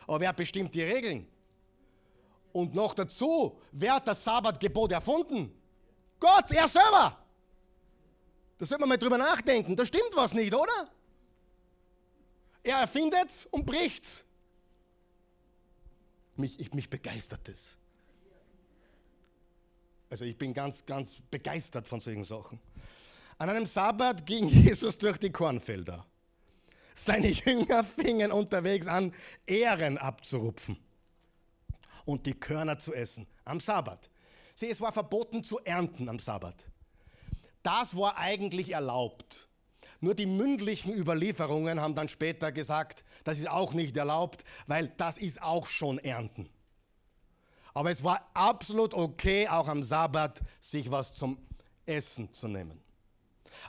[0.05, 1.25] Aber wer bestimmt die Regeln?
[2.51, 5.49] Und noch dazu, wer hat das Sabbatgebot erfunden?
[6.19, 7.17] Gott, er selber.
[8.57, 9.77] Da sollte man mal drüber nachdenken.
[9.77, 10.89] Da stimmt was nicht, oder?
[12.63, 14.25] Er erfindet es und bricht es.
[16.35, 17.77] Mich, ich, mich begeistert es.
[20.13, 22.59] Also ich bin ganz, ganz begeistert von solchen Sachen.
[23.39, 26.05] An einem Sabbat ging Jesus durch die Kornfelder.
[26.93, 29.11] Seine Jünger fingen unterwegs an,
[29.47, 30.77] Ähren abzurupfen
[32.05, 34.07] und die Körner zu essen am Sabbat.
[34.53, 36.63] Sieh, es war verboten zu ernten am Sabbat.
[37.63, 39.47] Das war eigentlich erlaubt.
[39.99, 45.17] Nur die mündlichen Überlieferungen haben dann später gesagt, das ist auch nicht erlaubt, weil das
[45.17, 46.51] ist auch schon Ernten.
[47.73, 51.37] Aber es war absolut okay, auch am Sabbat sich was zum
[51.85, 52.79] Essen zu nehmen.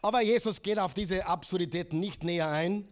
[0.03, 2.87] Aber Jesus geht auf diese Absurdität nicht näher ein.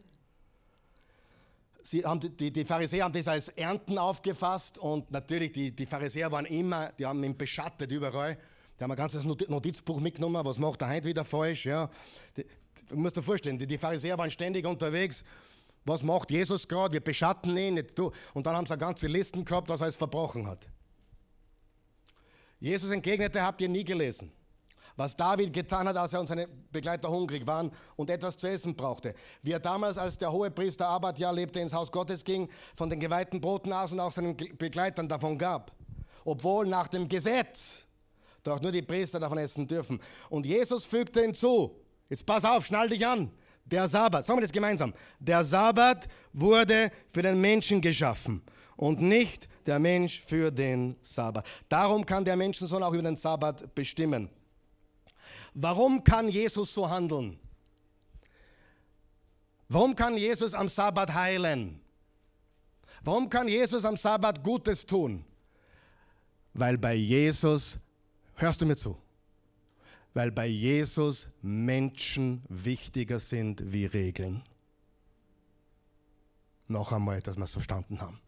[1.83, 6.31] Sie haben, die, die Pharisäer haben das als Ernten aufgefasst und natürlich, die, die Pharisäer
[6.31, 8.39] waren immer, die haben ihn beschattet überall.
[8.79, 11.67] Die haben ein ganzes Notizbuch mitgenommen, was macht er heute wieder falsch.
[11.67, 11.91] Ja.
[12.37, 12.47] Die,
[12.89, 15.25] du musst dir vorstellen, die, die Pharisäer waren ständig unterwegs.
[15.85, 16.93] Was macht Jesus gerade?
[16.93, 17.85] Wir beschatten ihn.
[18.35, 20.67] Und dann haben sie eine ganze Listen gehabt, was er alles verbrochen hat.
[22.63, 24.33] Jesus entgegnete, habt ihr nie gelesen
[24.97, 28.75] was David getan hat, als er und seine Begleiter hungrig waren und etwas zu essen
[28.75, 29.15] brauchte.
[29.43, 33.01] Wie er damals, als der hohe Priester Abadja lebte, ins Haus Gottes ging, von den
[33.01, 35.73] geweihten Broten aß und auch seinen Begleitern davon gab.
[36.25, 37.83] Obwohl nach dem Gesetz
[38.43, 40.01] doch nur die Priester davon essen dürfen.
[40.29, 41.77] Und Jesus fügte hinzu,
[42.09, 43.31] jetzt pass auf, schnall dich an,
[43.65, 48.43] der Sabbat, sagen wir das gemeinsam, der Sabbat wurde für den Menschen geschaffen
[48.77, 51.47] und nicht der Mensch für den Sabbat.
[51.69, 54.29] Darum kann der Menschensohn auch über den Sabbat bestimmen.
[55.55, 57.39] Warum kann Jesus so handeln?
[59.69, 61.81] Warum kann Jesus am Sabbat heilen?
[63.03, 65.25] Warum kann Jesus am Sabbat Gutes tun?
[66.55, 67.79] Weil bei Jesus,
[68.37, 68.97] hörst du mir zu,
[70.15, 74.43] weil bei Jesus Menschen wichtiger sind wie Regeln.
[76.69, 78.22] Noch einmal, dass wir es verstanden haben.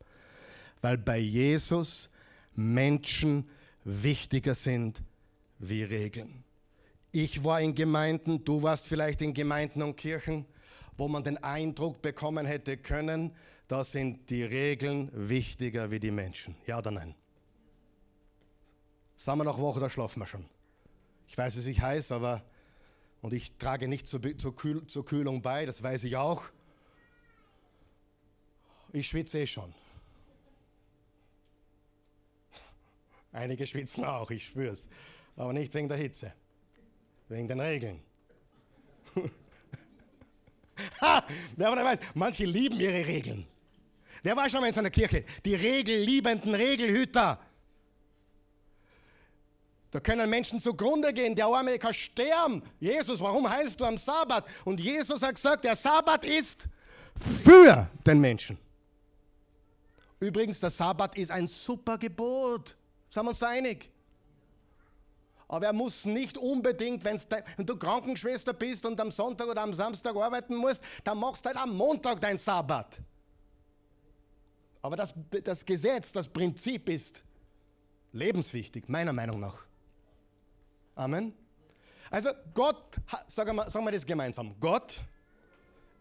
[0.84, 2.10] Weil bei Jesus
[2.54, 3.48] Menschen
[3.84, 5.00] wichtiger sind
[5.58, 6.44] wie Regeln.
[7.10, 10.44] Ich war in Gemeinden, du warst vielleicht in Gemeinden und Kirchen,
[10.98, 13.34] wo man den Eindruck bekommen hätte können,
[13.66, 16.54] da sind die Regeln wichtiger wie die Menschen.
[16.66, 17.14] Ja oder nein?
[19.16, 20.44] Sagen wir noch Woche, da schlafen wir schon.
[21.28, 22.42] Ich weiß, es ist heiß, aber
[23.22, 26.42] und ich trage nicht zur, zur, Kühl, zur Kühlung bei, das weiß ich auch.
[28.92, 29.74] Ich schwitze eh schon.
[33.34, 34.88] Einige schwitzen auch, ich spür's.
[35.36, 36.32] Aber nicht wegen der Hitze.
[37.28, 38.00] Wegen den Regeln.
[41.00, 41.26] ha,
[41.56, 43.44] wer weiß, manche lieben ihre Regeln.
[44.22, 45.24] Wer war schon mal in so einer Kirche?
[45.44, 47.40] Die regelliebenden Regelhüter.
[49.90, 52.62] Da können Menschen zugrunde gehen, der Arme kann sterben.
[52.78, 54.46] Jesus, warum heilst du am Sabbat?
[54.64, 56.68] Und Jesus hat gesagt, der Sabbat ist
[57.44, 58.58] für den Menschen.
[60.20, 62.76] Übrigens, der Sabbat ist ein super Gebot.
[63.14, 63.92] Sind wir uns da einig?
[65.46, 67.20] Aber er muss nicht unbedingt, wenn
[67.58, 71.56] du Krankenschwester bist und am Sonntag oder am Samstag arbeiten musst, dann machst du halt
[71.56, 73.00] am Montag dein Sabbat.
[74.82, 77.22] Aber das, das Gesetz, das Prinzip ist
[78.10, 79.64] lebenswichtig, meiner Meinung nach.
[80.96, 81.34] Amen.
[82.10, 82.96] Also Gott,
[83.28, 85.00] sagen wir, sagen wir das gemeinsam, Gott,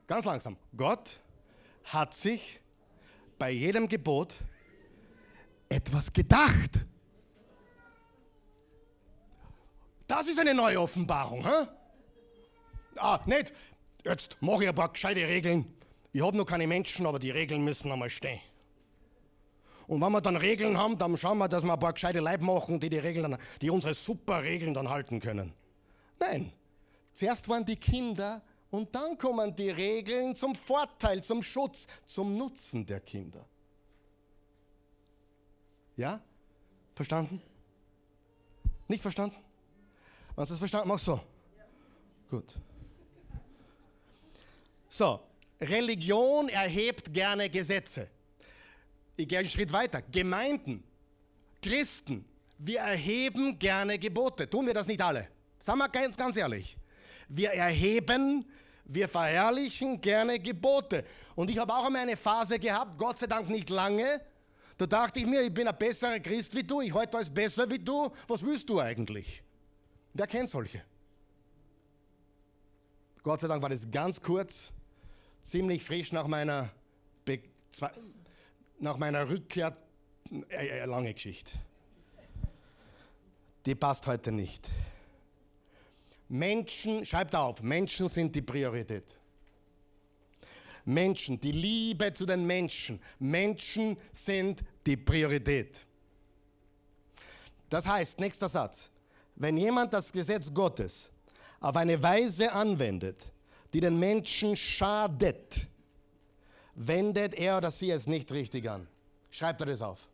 [0.07, 1.19] ganz langsam, Gott
[1.83, 2.59] hat sich
[3.37, 4.33] bei jedem Gebot
[5.69, 6.87] etwas gedacht.
[10.07, 11.45] Das ist eine neue Offenbarung.
[11.45, 11.67] Hä?
[12.97, 13.53] Ah, nicht,
[14.05, 15.73] jetzt mache ich ein paar gescheite Regeln.
[16.11, 18.39] Ich habe noch keine Menschen, aber die Regeln müssen einmal stehen.
[19.87, 22.41] Und wenn wir dann Regeln haben, dann schauen wir, dass wir ein paar gescheite Leib
[22.41, 25.53] machen, die die Regeln, die unsere super Regeln dann halten können.
[26.19, 26.53] Nein,
[27.11, 32.85] zuerst waren die Kinder und dann kommen die Regeln zum Vorteil, zum Schutz, zum Nutzen
[32.85, 33.45] der Kinder.
[35.95, 36.21] Ja?
[36.95, 37.41] Verstanden?
[38.87, 39.35] Nicht verstanden?
[40.35, 40.87] Hast du das verstanden?
[40.87, 41.21] Mach so.
[42.29, 42.55] Gut.
[44.89, 45.19] So,
[45.61, 48.07] Religion erhebt gerne Gesetze.
[49.15, 50.01] Ich gehe einen Schritt weiter.
[50.01, 50.83] Gemeinden,
[51.61, 52.25] Christen,
[52.57, 54.49] wir erheben gerne Gebote.
[54.49, 55.27] Tun wir das nicht alle?
[55.59, 56.77] Sagen wir ganz, ganz ehrlich.
[57.29, 58.45] Wir erheben,
[58.85, 61.05] wir verherrlichen gerne Gebote.
[61.35, 64.21] Und ich habe auch einmal eine Phase gehabt, Gott sei Dank nicht lange.
[64.77, 67.69] Da dachte ich mir, ich bin ein besserer Christ wie du, ich halte alles besser
[67.69, 68.11] wie du.
[68.27, 69.43] Was willst du eigentlich?
[70.13, 70.81] Wer kennt solche?
[73.23, 74.71] Gott sei Dank war das ganz kurz,
[75.43, 76.69] ziemlich frisch nach meiner,
[77.25, 77.41] Be
[78.79, 79.75] nach meiner Rückkehr.
[80.49, 81.53] Äh, äh, lange Geschichte.
[83.65, 84.69] Die passt heute nicht.
[86.27, 89.05] Menschen, schreibt auf, Menschen sind die Priorität.
[90.85, 93.01] Menschen, die Liebe zu den Menschen.
[93.19, 95.85] Menschen sind die Priorität.
[97.69, 98.89] Das heißt, nächster Satz,
[99.35, 101.09] wenn jemand das Gesetz Gottes
[101.59, 103.31] auf eine Weise anwendet,
[103.73, 105.67] die den Menschen schadet,
[106.75, 108.87] wendet er oder sie es nicht richtig an.
[109.31, 110.07] Schreibt er das auf.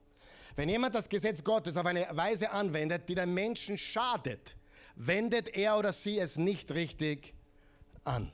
[0.55, 4.55] Wenn jemand das Gesetz Gottes auf eine Weise anwendet, die den Menschen schadet,
[4.95, 7.33] wendet er oder sie es nicht richtig
[8.03, 8.31] an.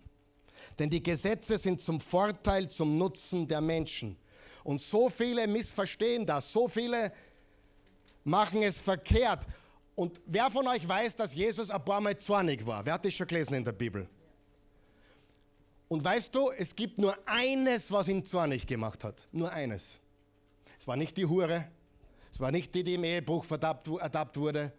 [0.80, 4.18] Denn die Gesetze sind zum Vorteil, zum Nutzen der Menschen.
[4.64, 7.12] Und so viele missverstehen das, so viele
[8.24, 9.46] machen es verkehrt.
[9.96, 12.86] Und wer von euch weiß, dass Jesus ein paar Mal zornig war?
[12.86, 14.08] Wer hat das schon gelesen in der Bibel?
[15.88, 19.28] Und weißt du, es gibt nur eines, was ihn zornig gemacht hat.
[19.32, 20.00] Nur eines.
[20.80, 21.66] Es war nicht die Hure.
[22.32, 24.74] Es war nicht die, die im Ehebruch ertappt wurde.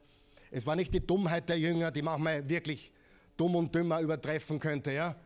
[0.51, 2.93] Es war nicht die Dummheit der Jünger, die manchmal wirklich
[3.37, 4.93] dumm und dümmer übertreffen könnte.
[4.93, 5.17] Ja?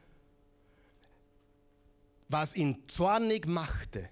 [2.29, 4.09] Was ihn zornig machte,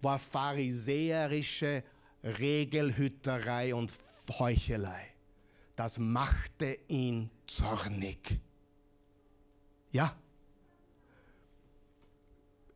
[0.00, 1.84] war pharisäerische
[2.24, 3.92] Regelhüterei und
[4.30, 5.06] Heuchelei.
[5.76, 8.40] Das machte ihn zornig.
[9.90, 10.16] Ja.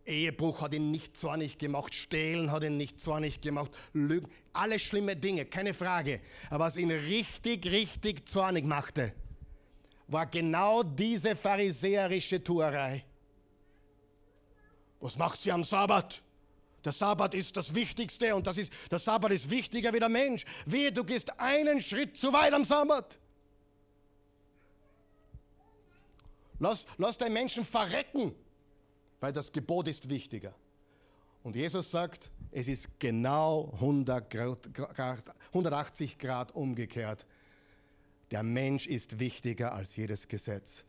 [0.04, 5.16] Ehebruch hat ihn nicht zornig gemacht, Stehlen hat ihn nicht zornig gemacht, Lügen, alle schlimme
[5.16, 6.20] Dinge, keine Frage.
[6.50, 9.12] Aber was ihn richtig, richtig zornig machte,
[10.08, 13.04] war genau diese pharisäerische Tuerei.
[15.00, 16.22] Was macht sie am Sabbat?
[16.84, 20.44] Der Sabbat ist das Wichtigste und das ist, der Sabbat ist wichtiger wie der Mensch.
[20.66, 23.18] Wehe, du gehst einen Schritt zu weit am Sabbat.
[26.58, 28.34] Lass, lass den Menschen verrecken
[29.22, 30.52] weil das Gebot ist wichtiger.
[31.44, 34.68] Und Jesus sagt, es ist genau 100 Grad,
[35.48, 37.24] 180 Grad umgekehrt.
[38.32, 40.84] Der Mensch ist wichtiger als jedes Gesetz.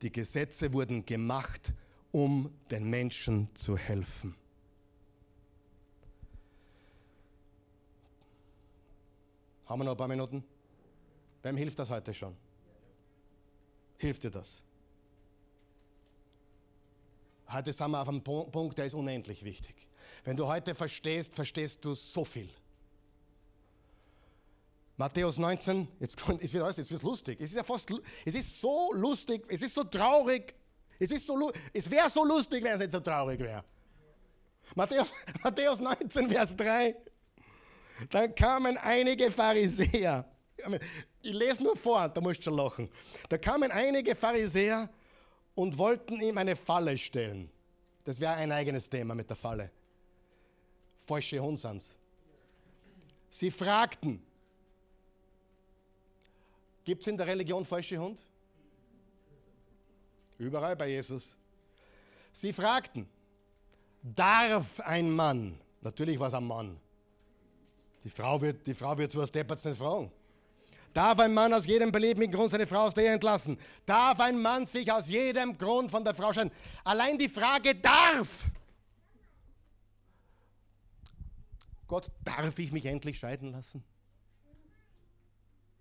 [0.00, 1.72] Die Gesetze wurden gemacht,
[2.12, 4.36] um den Menschen zu helfen.
[9.72, 10.44] Haben wir noch ein paar Minuten?
[11.42, 12.36] Wem hilft das heute schon?
[13.96, 14.60] Hilft dir das?
[17.50, 19.74] Heute sind wir auf einem Punkt, der ist unendlich wichtig.
[20.24, 22.50] Wenn du heute verstehst, verstehst du so viel.
[24.98, 27.40] Matthäus 19, jetzt, jetzt wird alles, jetzt lustig.
[27.40, 27.90] Es ist ja fast,
[28.26, 30.54] es ist so lustig, es ist so traurig.
[30.98, 33.64] Es, so, es wäre so lustig, wenn es nicht so traurig wäre.
[34.74, 35.10] Matthäus,
[35.42, 36.94] Matthäus 19, Vers 3.
[38.10, 40.24] Dann kamen einige Pharisäer.
[41.22, 42.88] Ich lese nur vor, da musst du schon lachen.
[43.28, 44.88] Da kamen einige Pharisäer
[45.54, 47.50] und wollten ihm eine Falle stellen.
[48.04, 49.70] Das wäre ein eigenes Thema mit der Falle.
[51.06, 51.94] Falsche Hundsans.
[53.28, 54.22] Sie fragten,
[56.84, 58.20] gibt es in der Religion falsche Hund?
[60.38, 61.36] Überall bei Jesus.
[62.32, 63.08] Sie fragten,
[64.02, 66.80] darf ein Mann, natürlich war es ein Mann,
[68.04, 70.10] die Frau wird, die Frau wird sowas deppert nicht fragen.
[70.92, 73.58] Darf ein Mann aus jedem beliebigen Grund seine Frau aus der Ehe entlassen?
[73.86, 76.52] Darf ein Mann sich aus jedem Grund von der Frau scheiden?
[76.84, 78.46] Allein die Frage darf.
[81.86, 83.82] Gott, darf ich mich endlich scheiden lassen?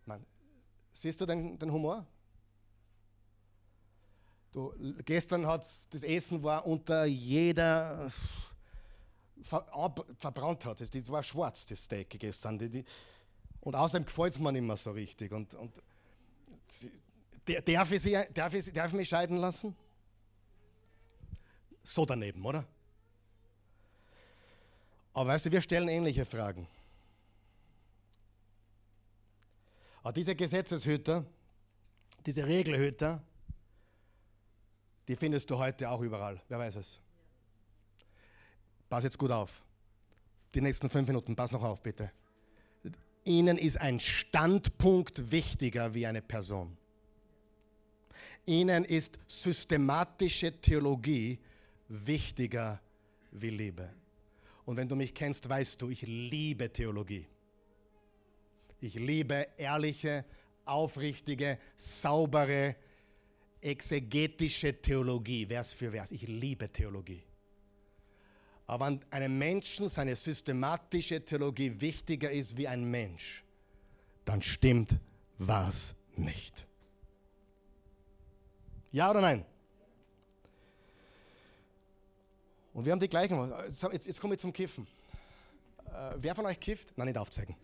[0.05, 0.25] Mann,
[0.93, 2.05] siehst du den, den Humor?
[4.51, 4.73] Du,
[5.05, 8.11] gestern hat das Essen war unter jeder
[9.43, 10.81] verbrannt hat.
[10.81, 12.59] Das war schwarz, das Steak gestern.
[13.61, 15.31] Und außerdem gefällt es mir nicht mehr so richtig.
[15.31, 15.81] Und, und
[17.65, 19.75] darf, ich sie, darf, ich, darf ich mich scheiden lassen?
[21.83, 22.65] So daneben, oder?
[25.13, 26.67] Aber weißt du, wir stellen ähnliche Fragen.
[30.01, 31.25] Aber diese Gesetzeshüter,
[32.25, 33.21] diese Regelhüter,
[35.07, 36.41] die findest du heute auch überall.
[36.47, 37.00] Wer weiß es?
[38.91, 39.63] Pass jetzt gut auf.
[40.53, 42.11] Die nächsten fünf Minuten, pass noch auf, bitte.
[43.23, 46.75] Ihnen ist ein Standpunkt wichtiger wie eine Person.
[48.45, 51.39] Ihnen ist systematische Theologie
[51.87, 52.81] wichtiger
[53.31, 53.93] wie Liebe.
[54.65, 57.25] Und wenn du mich kennst, weißt du, ich liebe Theologie.
[58.81, 60.25] Ich liebe ehrliche,
[60.65, 62.75] aufrichtige, saubere,
[63.61, 66.11] exegetische Theologie, Vers für Vers.
[66.11, 67.23] Ich liebe Theologie.
[68.71, 73.43] Aber wenn einem Menschen seine systematische Theologie wichtiger ist wie ein Mensch,
[74.23, 74.97] dann stimmt
[75.37, 76.65] was nicht.
[78.93, 79.43] Ja oder nein?
[82.73, 83.53] Und wir haben die gleichen.
[83.91, 84.87] Jetzt, jetzt komme ich zum Kiffen.
[85.87, 86.97] Äh, wer von euch kifft?
[86.97, 87.57] Nein, nicht aufzeigen.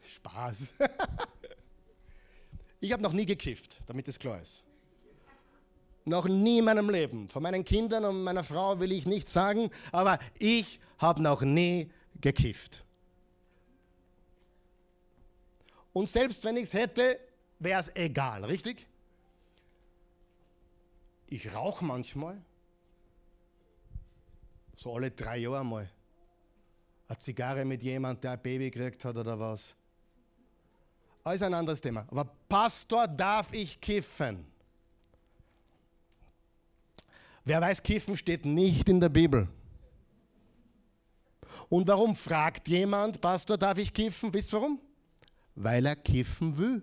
[0.14, 0.72] Spaß.
[2.80, 4.64] ich habe noch nie gekifft, damit es klar ist.
[6.04, 7.28] Noch nie in meinem Leben.
[7.28, 11.90] Von meinen Kindern und meiner Frau will ich nichts sagen, aber ich habe noch nie
[12.20, 12.84] gekifft.
[15.92, 17.18] Und selbst wenn ich es hätte,
[17.58, 18.86] wäre es egal, richtig?
[21.26, 22.40] Ich rauche manchmal,
[24.76, 25.88] so alle drei Jahre mal,
[27.08, 29.74] eine Zigarre mit jemandem, der ein Baby gekriegt hat oder was.
[31.22, 32.06] Alles ein anderes Thema.
[32.10, 34.53] Aber Pastor, darf ich kiffen?
[37.44, 39.48] Wer weiß, Kiffen steht nicht in der Bibel.
[41.68, 44.32] Und warum fragt jemand, Pastor, darf ich kiffen?
[44.32, 44.80] Wisst ihr warum?
[45.54, 46.82] Weil er kiffen will.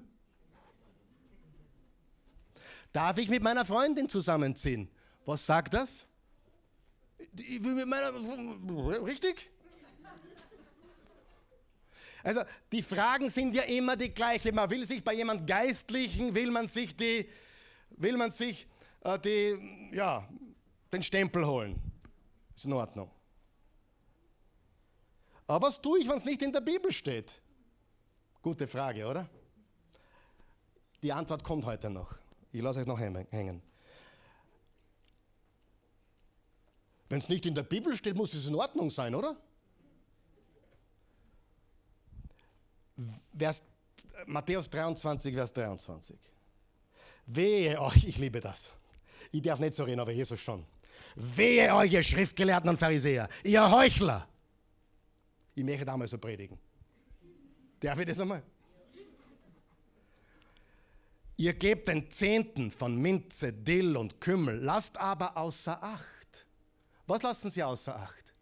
[2.92, 4.90] Darf ich mit meiner Freundin zusammenziehen?
[5.26, 6.06] Was sagt das?
[7.36, 8.12] Ich will mit meiner.
[9.06, 9.50] Richtig?
[12.24, 12.42] Also
[12.72, 14.54] die Fragen sind ja immer die gleichen.
[14.54, 17.28] Man will sich bei jemand Geistlichen, will man sich die,
[17.92, 18.68] will man sich
[19.04, 20.28] äh, die, ja,
[20.92, 21.80] den Stempel holen.
[22.56, 23.10] Ist in Ordnung.
[25.48, 27.42] Aber was tue ich, wenn es nicht in der Bibel steht?
[28.42, 29.30] Gute Frage, oder?
[31.02, 32.16] Die Antwort kommt heute noch.
[32.52, 33.62] Ich lasse euch noch hängen.
[37.10, 39.36] Wenn es nicht in der Bibel steht, muss es in Ordnung sein, oder?
[43.38, 43.64] Vers,
[44.26, 46.18] Matthäus 23, Vers 23.
[47.26, 48.70] Wehe euch, ich liebe das.
[49.32, 50.66] Ich darf nicht so reden, aber Jesus schon.
[51.16, 54.28] Wehe euch, ihr Schriftgelehrten und Pharisäer, ihr Heuchler.
[55.56, 56.58] Ich möchte damals so predigen.
[57.80, 58.44] Darf ich das einmal?
[61.38, 66.46] Ihr gebt den Zehnten von Minze, Dill und Kümmel, lasst aber außer Acht.
[67.08, 68.34] Was lassen Sie außer Acht?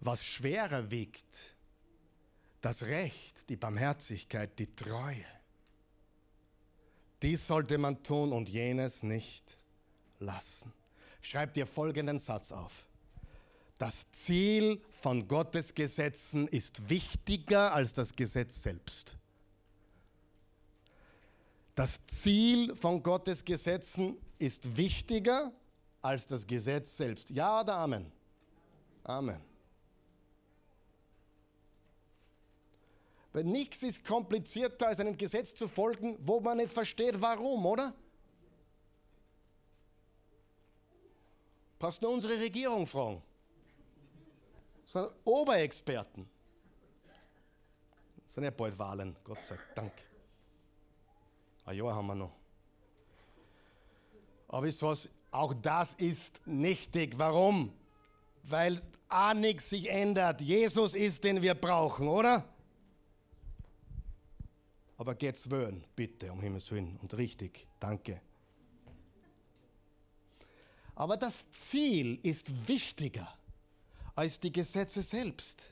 [0.00, 1.56] Was schwerer wiegt,
[2.60, 5.24] das Recht, die Barmherzigkeit, die Treue.
[7.22, 9.59] Dies sollte man tun und jenes nicht
[10.20, 10.72] lassen.
[11.20, 12.86] Schreib dir folgenden Satz auf.
[13.78, 19.16] Das Ziel von Gottes Gesetzen ist wichtiger als das Gesetz selbst.
[21.74, 25.50] Das Ziel von Gottes Gesetzen ist wichtiger
[26.02, 27.30] als das Gesetz selbst.
[27.30, 28.12] Ja oder Amen?
[29.04, 29.40] Amen.
[33.32, 37.94] Weil nichts ist komplizierter, als einem Gesetz zu folgen, wo man nicht versteht, warum, oder?
[41.80, 43.22] Passt nur unsere Regierung fragen.
[44.84, 46.28] Sind Oberexperten.
[48.22, 49.92] Das sind ja bald Wahlen, Gott sei Dank.
[51.64, 52.32] Ein Jahr haben wir noch.
[54.48, 55.08] Aber wisst was?
[55.30, 57.14] Auch das ist nichtig.
[57.16, 57.72] Warum?
[58.42, 58.78] Weil
[59.08, 60.42] auch nichts sich ändert.
[60.42, 62.44] Jesus ist, den wir brauchen, oder?
[64.98, 66.98] Aber geht's wollen, bitte, um Himmels Willen.
[67.00, 68.20] Und richtig, danke.
[70.94, 73.32] Aber das Ziel ist wichtiger
[74.14, 75.70] als die Gesetze selbst.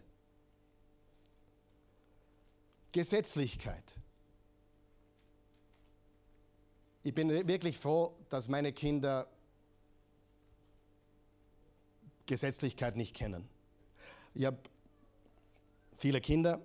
[2.92, 3.84] Gesetzlichkeit.
[7.02, 9.28] Ich bin wirklich froh, dass meine Kinder
[12.26, 13.48] Gesetzlichkeit nicht kennen.
[14.34, 14.58] Ich habe
[15.96, 16.60] viele Kinder,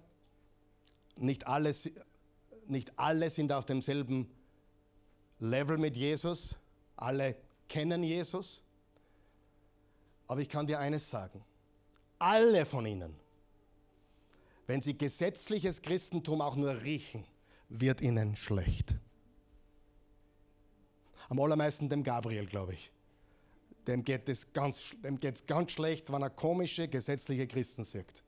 [1.16, 1.74] nicht alle
[2.68, 4.30] nicht alle sind auf demselben
[5.40, 6.58] Level mit Jesus,
[6.96, 7.36] alle
[7.68, 8.62] kennen Jesus.
[10.28, 11.44] Aber ich kann dir eines sagen,
[12.20, 13.16] alle von ihnen,
[14.68, 17.26] wenn sie gesetzliches Christentum auch nur riechen,
[17.70, 18.96] wird ihnen schlecht.
[21.30, 22.92] Am allermeisten dem Gabriel, glaube ich.
[23.88, 28.24] Dem geht es ganz, dem geht's ganz schlecht, wenn er komische gesetzliche Christen sieht.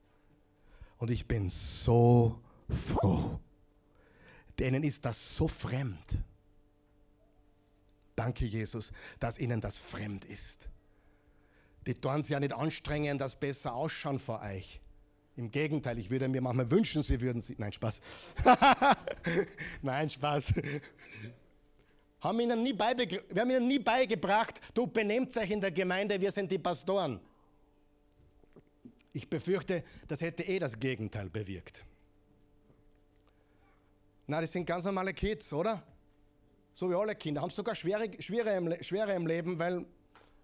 [0.98, 3.38] Und ich bin so froh,
[4.58, 6.18] denen ist das so fremd.
[8.16, 10.68] Danke, Jesus, dass ihnen das fremd ist.
[11.86, 14.80] Die tun sich ja nicht anstrengen, dass besser ausschauen vor euch.
[15.36, 17.54] Im Gegenteil, ich würde mir manchmal wünschen, sie würden sie.
[17.58, 18.00] Nein, Spaß.
[19.82, 20.54] Nein, Spaß.
[22.20, 26.32] Haben ihnen nie wir haben ihnen nie beigebracht, du benehmt euch in der Gemeinde, wir
[26.32, 27.20] sind die Pastoren.
[29.12, 31.84] Ich befürchte, das hätte eh das Gegenteil bewirkt.
[34.26, 35.82] Na, das sind ganz normale Kids, oder?
[36.76, 37.40] So wie alle Kinder.
[37.40, 39.86] Haben sogar schwere, schwere, im, schwere im Leben, weil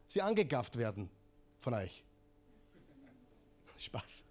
[0.08, 1.10] sie angegafft werden
[1.60, 2.02] von euch.
[3.76, 4.22] Spaß.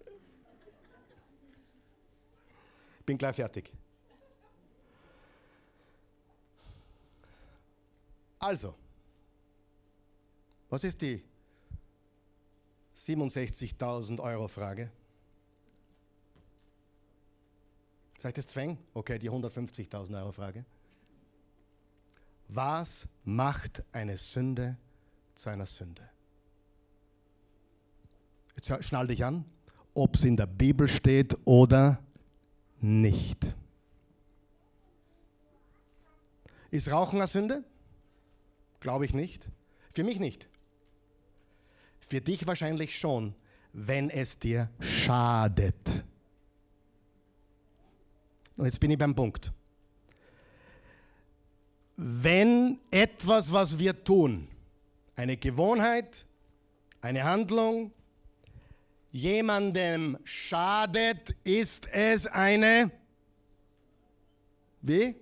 [3.06, 3.72] Bin gleich fertig.
[8.40, 8.74] Also,
[10.70, 11.22] was ist die
[12.96, 14.90] 67.000 Euro Frage?
[18.18, 18.76] Sag ich das Zwang?
[18.92, 20.64] Okay, die 150.000 Euro Frage.
[22.48, 24.76] Was macht eine Sünde
[25.34, 26.02] zu einer Sünde?
[28.54, 29.44] Jetzt schnall dich an,
[29.94, 32.02] ob es in der Bibel steht oder
[32.80, 33.46] nicht.
[36.70, 37.64] Ist Rauchen eine Sünde?
[38.80, 39.48] Glaube ich nicht.
[39.92, 40.48] Für mich nicht.
[42.00, 43.34] Für dich wahrscheinlich schon,
[43.72, 46.04] wenn es dir schadet.
[48.56, 49.52] Und jetzt bin ich beim Punkt.
[51.96, 54.48] Wenn etwas, was wir tun,
[55.14, 56.24] eine Gewohnheit,
[57.00, 57.92] eine Handlung,
[59.10, 62.90] jemandem schadet, ist es eine.
[64.80, 65.14] Wie?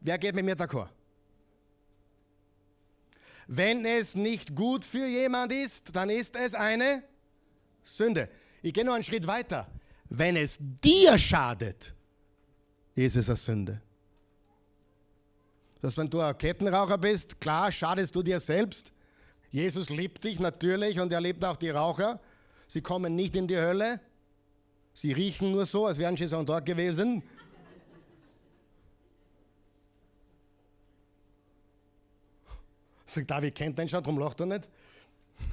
[0.00, 0.90] Wer geht mit mir d'accord?
[3.48, 7.02] Wenn es nicht gut für jemand ist, dann ist es eine
[7.82, 8.28] Sünde.
[8.62, 9.66] Ich gehe noch einen Schritt weiter.
[10.10, 11.94] Wenn es dir schadet,
[12.94, 13.82] ist es eine Sünde.
[15.80, 18.92] Dass wenn du ein Kettenraucher bist, klar, schadest du dir selbst.
[19.50, 22.20] Jesus liebt dich natürlich und er liebt auch die Raucher.
[22.66, 24.00] Sie kommen nicht in die Hölle.
[24.92, 27.22] Sie riechen nur so, als wären sie schon dort gewesen.
[33.06, 34.68] Sagt David kennt den schon, darum lacht er nicht.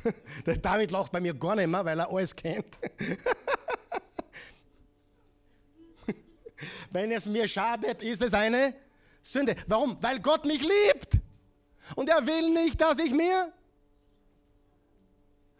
[0.46, 2.78] Der David lacht bei mir gar nicht mehr, weil er alles kennt.
[6.92, 8.74] Wenn es mir schadet, ist es eine
[9.26, 9.56] Sünde.
[9.68, 9.98] Warum?
[10.02, 11.20] Weil Gott mich liebt.
[11.96, 13.52] Und er will nicht, dass ich mir.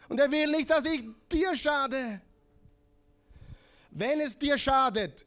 [0.08, 2.22] Und er will nicht, dass ich dir schade.
[3.90, 5.26] Wenn es dir schadet,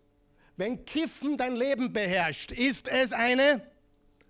[0.56, 3.60] wenn Kiffen dein Leben beherrscht, ist es eine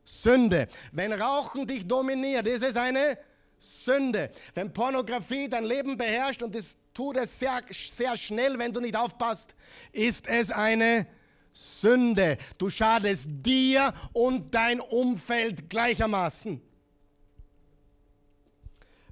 [0.04, 0.68] Sünde.
[0.92, 3.18] Wenn Rauchen dich dominiert, ist es eine
[3.58, 4.30] Sünde.
[4.54, 8.96] Wenn Pornografie dein Leben beherrscht und es tut es sehr, sehr schnell, wenn du nicht
[8.96, 9.54] aufpasst,
[9.92, 11.17] ist es eine Sünde.
[11.58, 12.38] Sünde.
[12.56, 16.60] Du schadest dir und dein Umfeld gleichermaßen.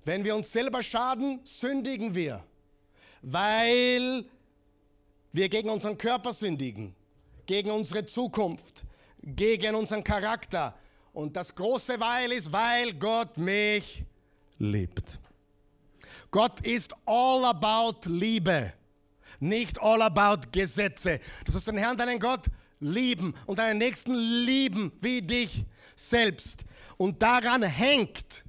[0.04, 2.44] Wenn wir uns selber schaden, sündigen wir,
[3.22, 4.24] weil
[5.32, 6.94] wir gegen unseren Körper sündigen,
[7.46, 8.84] gegen unsere Zukunft,
[9.22, 10.78] gegen unseren Charakter.
[11.12, 14.04] Und das große Weil ist, weil Gott mich
[14.58, 15.18] liebt.
[16.30, 18.72] Gott ist all about Liebe
[19.40, 21.20] nicht all about Gesetze.
[21.44, 22.46] Du sollst den Herrn, deinen Gott,
[22.80, 25.64] lieben und deinen Nächsten lieben wie dich
[25.94, 26.64] selbst.
[26.96, 28.44] Und daran hängt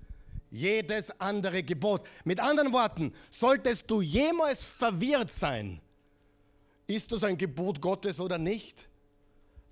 [0.50, 2.08] jedes andere Gebot.
[2.24, 5.82] Mit anderen Worten, solltest du jemals verwirrt sein,
[6.88, 8.88] ist das ein Gebot Gottes oder nicht,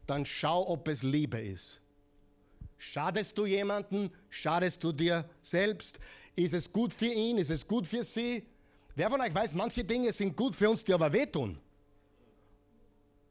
[0.06, 1.80] dann schau, ob es Liebe ist.
[2.78, 4.12] Schadest du jemanden?
[4.30, 5.98] Schadest du dir selbst?
[6.36, 7.38] Ist es gut für ihn?
[7.38, 8.46] Ist es gut für sie?
[8.96, 11.60] Wer von euch weiß, manche Dinge sind gut für uns, die aber wehtun.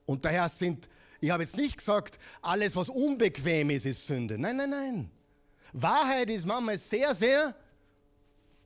[0.06, 0.88] Und daher sind,
[1.20, 4.38] ich habe jetzt nicht gesagt, alles, was unbequem ist, ist Sünde.
[4.38, 5.10] Nein, nein, nein.
[5.72, 7.54] Wahrheit ist manchmal sehr, sehr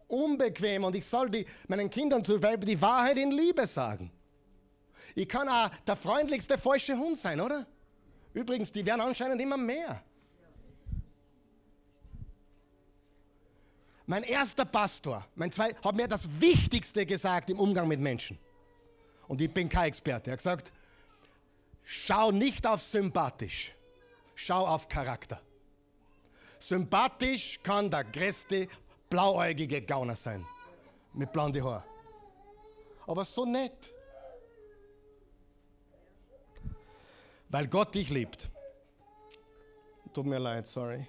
[0.08, 4.10] unbequem und ich soll die, meinen Kindern zum Beispiel die Wahrheit in Liebe sagen.
[5.14, 7.66] Ich kann auch der freundlichste falsche Hund sein, oder?
[8.34, 10.02] Übrigens, die werden anscheinend immer mehr.
[14.08, 18.38] Mein erster Pastor, mein zwei, hat mir das Wichtigste gesagt im Umgang mit Menschen.
[19.28, 20.30] Und ich bin kein Experte.
[20.30, 20.72] Er hat gesagt,
[21.84, 23.74] schau nicht auf sympathisch,
[24.34, 25.42] schau auf Charakter.
[26.58, 28.68] Sympathisch kann der größte
[29.10, 30.42] blauäugige Gauner sein,
[31.12, 31.84] mit blonden Haar.
[33.06, 33.92] Aber so nett.
[37.50, 38.48] Weil Gott dich liebt.
[40.14, 41.06] Tut mir leid, sorry.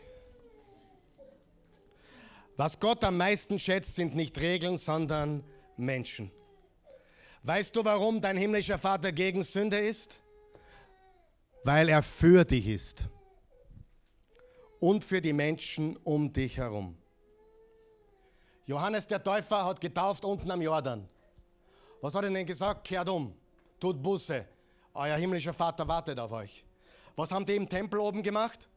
[2.59, 5.45] Was Gott am meisten schätzt, sind nicht Regeln, sondern
[5.77, 6.29] Menschen.
[7.43, 10.19] Weißt du, warum dein himmlischer Vater gegen Sünde ist?
[11.63, 13.07] Weil er für dich ist
[14.81, 16.97] und für die Menschen um dich herum.
[18.65, 21.07] Johannes der Täufer hat getauft unten am Jordan.
[22.01, 22.85] Was hat er denn gesagt?
[22.85, 23.33] Kehrt um,
[23.79, 24.45] tut Buße.
[24.95, 26.65] Euer himmlischer Vater wartet auf euch.
[27.15, 28.67] Was haben die im Tempel oben gemacht?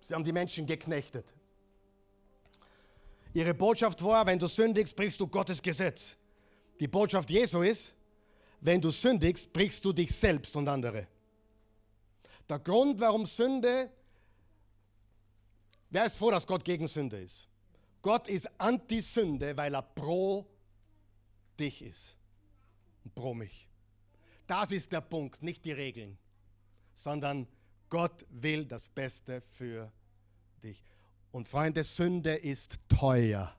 [0.00, 1.32] Sie haben die Menschen geknechtet.
[3.34, 6.16] Ihre Botschaft war, wenn du sündigst, brichst du Gottes Gesetz.
[6.78, 7.92] Die Botschaft Jesu ist,
[8.60, 11.08] wenn du sündigst, brichst du dich selbst und andere.
[12.48, 13.90] Der Grund, warum Sünde,
[15.90, 17.48] wer ist froh, dass Gott gegen Sünde ist?
[18.02, 20.46] Gott ist anti-Sünde, weil er pro
[21.58, 22.16] dich ist
[23.02, 23.68] und pro mich.
[24.46, 26.18] Das ist der Punkt, nicht die Regeln,
[26.92, 27.48] sondern
[27.88, 29.90] Gott will das Beste für
[30.62, 30.84] dich.
[31.34, 33.52] Und Freunde, Sünde ist teuer.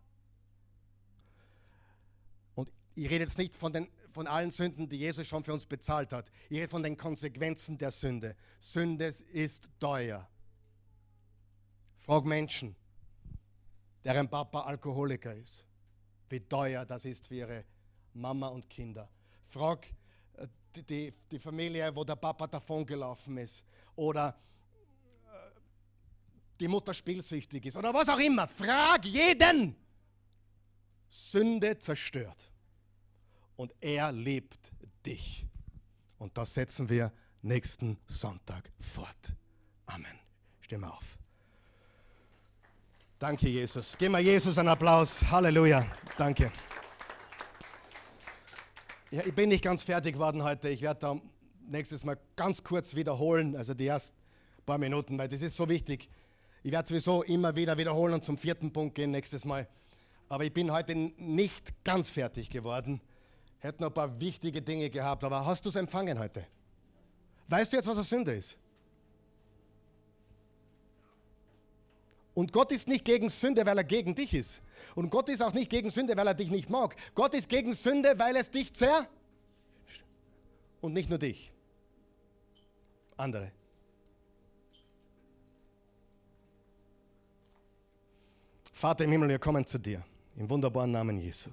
[2.55, 5.65] Und ich rede jetzt nicht von, den, von allen Sünden, die Jesus schon für uns
[5.65, 6.31] bezahlt hat.
[6.49, 8.37] Ich rede von den Konsequenzen der Sünde.
[8.61, 10.25] Sünde ist teuer.
[11.97, 12.77] Frag Menschen,
[14.05, 15.65] deren Papa Alkoholiker ist,
[16.29, 17.65] wie teuer das ist für ihre
[18.13, 19.09] Mama und Kinder.
[19.47, 19.85] Frag
[20.37, 20.47] äh,
[20.77, 23.65] die, die, die Familie, wo der Papa davongelaufen ist
[23.97, 24.33] oder
[26.59, 28.47] die Mutter spielsüchtig ist oder was auch immer.
[28.47, 29.75] Frag jeden.
[31.07, 32.49] Sünde zerstört.
[33.55, 34.71] Und er liebt
[35.05, 35.45] dich.
[36.17, 39.33] Und das setzen wir nächsten Sonntag fort.
[39.85, 40.19] Amen.
[40.61, 41.17] Steh mal auf.
[43.19, 43.95] Danke, Jesus.
[43.97, 45.23] Gib mal Jesus einen Applaus.
[45.29, 45.85] Halleluja.
[46.17, 46.51] Danke.
[49.11, 50.69] Ja, ich bin nicht ganz fertig geworden heute.
[50.69, 51.21] Ich werde da
[51.67, 54.17] nächstes Mal ganz kurz wiederholen, also die ersten
[54.65, 56.09] paar Minuten, weil das ist so wichtig.
[56.65, 59.67] Ich werde sowieso immer wieder wiederholen und zum vierten Punkt gehen nächstes Mal.
[60.29, 63.01] Aber ich bin heute nicht ganz fertig geworden.
[63.59, 66.43] Hätte noch ein paar wichtige Dinge gehabt, aber hast du es empfangen heute?
[67.49, 68.57] Weißt du jetzt, was eine Sünde ist?
[72.33, 74.59] Und Gott ist nicht gegen Sünde, weil er gegen dich ist.
[74.95, 76.95] Und Gott ist auch nicht gegen Sünde, weil er dich nicht mag.
[77.13, 79.07] Gott ist gegen Sünde, weil es dich zer...
[80.81, 81.51] Und nicht nur dich.
[83.17, 83.51] Andere.
[88.75, 90.03] Vater im Himmel, wir kommen zu dir.
[90.35, 91.49] Im wunderbaren Namen Jesu.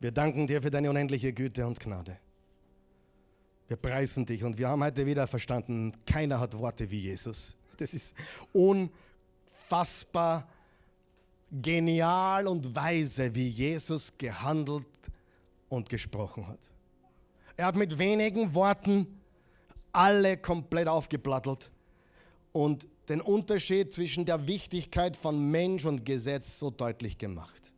[0.00, 2.18] Wir danken dir für deine unendliche Güte und Gnade.
[3.68, 7.56] Wir preisen dich und wir haben heute wieder verstanden, keiner hat Worte wie Jesus.
[7.76, 8.16] Das ist
[8.52, 10.48] unfassbar
[11.52, 14.86] genial und weise, wie Jesus gehandelt
[15.68, 16.58] und gesprochen hat.
[17.56, 19.20] Er hat mit wenigen Worten
[19.92, 21.70] alle komplett aufgeplattelt
[22.50, 27.72] und den Unterschied zwischen der Wichtigkeit von Mensch und Gesetz so deutlich gemacht.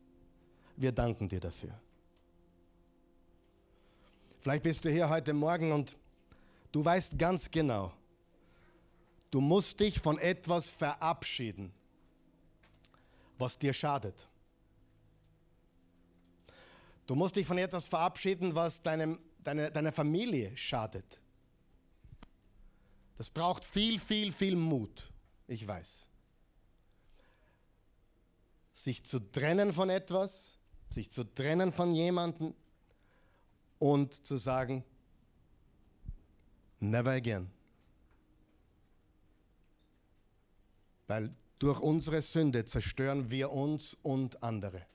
[0.77, 1.79] Wir danken dir dafür.
[4.41, 5.97] Vielleicht bist du hier heute Morgen und
[6.73, 7.93] du weißt ganz genau,
[9.31, 11.73] du musst dich von etwas verabschieden,
[13.39, 14.27] was dir schadet.
[17.07, 21.21] Du musst dich von etwas verabschieden, was deinem, deine, deiner Familie schadet.
[23.19, 25.10] Das braucht viel, viel, viel Mut,
[25.51, 26.07] ich weiß.
[28.73, 32.55] Sich zu trennen von etwas, sich zu trennen von jemandem,
[33.81, 34.85] und zu sagen,
[36.79, 37.51] never again.
[41.09, 44.87] Weil durch unsere Sünde zerstören wir uns und andere.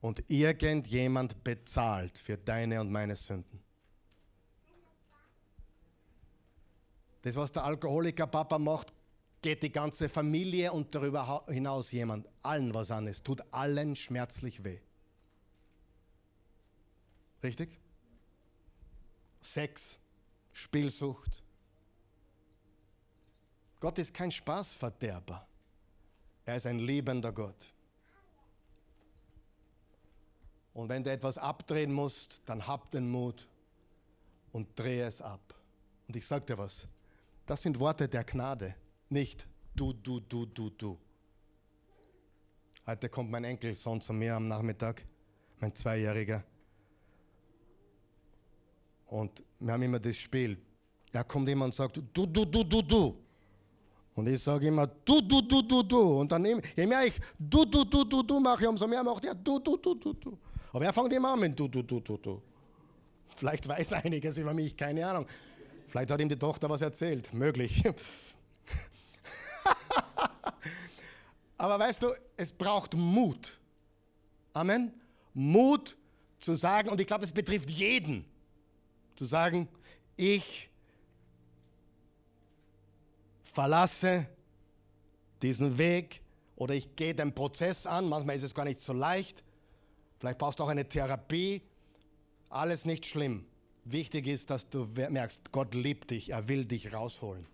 [0.00, 3.62] Und irgendjemand bezahlt für deine und meine Sünden.
[7.22, 8.93] Das, was der Alkoholiker Papa macht,
[9.44, 13.06] geht die ganze Familie und darüber hinaus jemand allen was an.
[13.06, 14.78] Es tut allen schmerzlich weh.
[17.42, 17.78] Richtig?
[19.42, 19.98] Sex,
[20.50, 21.42] Spielsucht.
[23.80, 25.46] Gott ist kein Spaßverderber.
[26.46, 27.74] Er ist ein liebender Gott.
[30.72, 33.46] Und wenn du etwas abdrehen musst, dann hab den Mut
[34.52, 35.54] und drehe es ab.
[36.08, 36.88] Und ich sage dir was,
[37.44, 38.74] das sind Worte der Gnade,
[39.14, 40.98] nicht du, du, du, du, du.
[42.86, 45.06] Heute kommt mein Enkelsohn zu mir am Nachmittag,
[45.60, 46.44] mein Zweijähriger.
[49.06, 50.58] Und wir haben immer das Spiel.
[51.12, 53.16] Er kommt immer und sagt, du, du, du, du, du.
[54.16, 56.20] Und ich sage immer, du, du, du, du, du.
[56.20, 59.34] Und dann, je mehr ich du, du, du, du, du mache, umso mehr macht er
[59.34, 60.38] du, du, du, du, du.
[60.72, 62.42] Aber er fängt immer an mit du, du, du, du, du.
[63.34, 65.26] Vielleicht weiß er einiges über mich, keine Ahnung.
[65.86, 67.82] Vielleicht hat ihm die Tochter was erzählt, möglich.
[71.56, 73.58] Aber weißt du, es braucht Mut.
[74.52, 74.92] Amen.
[75.32, 75.96] Mut
[76.40, 78.24] zu sagen, und ich glaube, es betrifft jeden.
[79.16, 79.68] Zu sagen,
[80.16, 80.68] ich
[83.42, 84.26] verlasse
[85.42, 86.20] diesen Weg
[86.56, 88.08] oder ich gehe den Prozess an.
[88.08, 89.42] Manchmal ist es gar nicht so leicht.
[90.18, 91.62] Vielleicht brauchst du auch eine Therapie.
[92.48, 93.46] Alles nicht schlimm.
[93.84, 97.46] Wichtig ist, dass du merkst, Gott liebt dich, er will dich rausholen.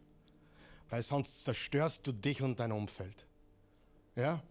[0.88, 3.26] Weil sonst zerstörst du dich und dein Umfeld.
[4.20, 4.42] Ja?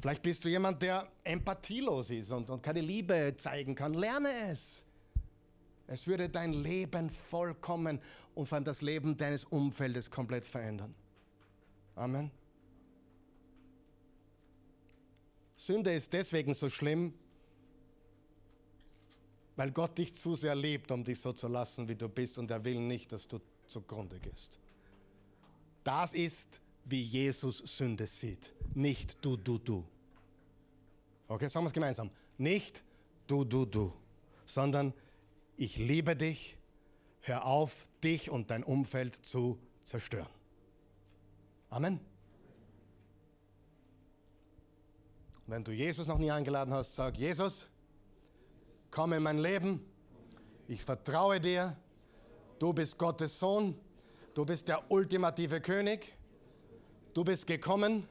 [0.00, 3.94] Vielleicht bist du jemand, der empathielos ist und, und keine Liebe zeigen kann.
[3.94, 4.84] Lerne es.
[5.88, 8.00] Es würde dein Leben vollkommen
[8.34, 10.94] und vor allem das Leben deines Umfeldes komplett verändern.
[11.96, 12.30] Amen.
[15.56, 17.12] Sünde ist deswegen so schlimm,
[19.56, 22.50] weil Gott dich zu sehr liebt, um dich so zu lassen, wie du bist, und
[22.50, 24.56] er will nicht, dass du zugrunde gehst.
[25.82, 26.60] Das ist,
[26.90, 28.52] wie Jesus Sünde sieht.
[28.74, 29.84] Nicht du, du, du.
[31.28, 32.10] Okay, sagen wir es gemeinsam.
[32.38, 32.82] Nicht
[33.26, 33.92] du, du, du,
[34.46, 34.94] sondern
[35.56, 36.56] ich liebe dich,
[37.20, 40.28] hör auf, dich und dein Umfeld zu zerstören.
[41.70, 42.00] Amen.
[45.46, 47.66] Wenn du Jesus noch nie eingeladen hast, sag Jesus,
[48.90, 49.84] komm in mein Leben.
[50.66, 51.76] Ich vertraue dir.
[52.58, 53.78] Du bist Gottes Sohn.
[54.34, 56.17] Du bist der ultimative König.
[57.18, 58.06] Du bist gekommen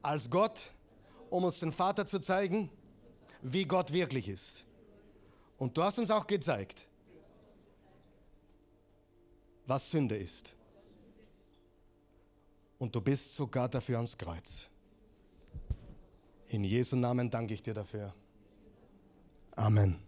[0.00, 0.72] als Gott,
[1.28, 2.70] um uns den Vater zu zeigen,
[3.42, 4.64] wie Gott wirklich ist.
[5.58, 6.88] Und du hast uns auch gezeigt,
[9.66, 10.54] was Sünde ist.
[12.78, 14.70] Und du bist sogar dafür ans Kreuz.
[16.48, 18.14] In Jesu Namen danke ich dir dafür.
[19.56, 20.05] Amen.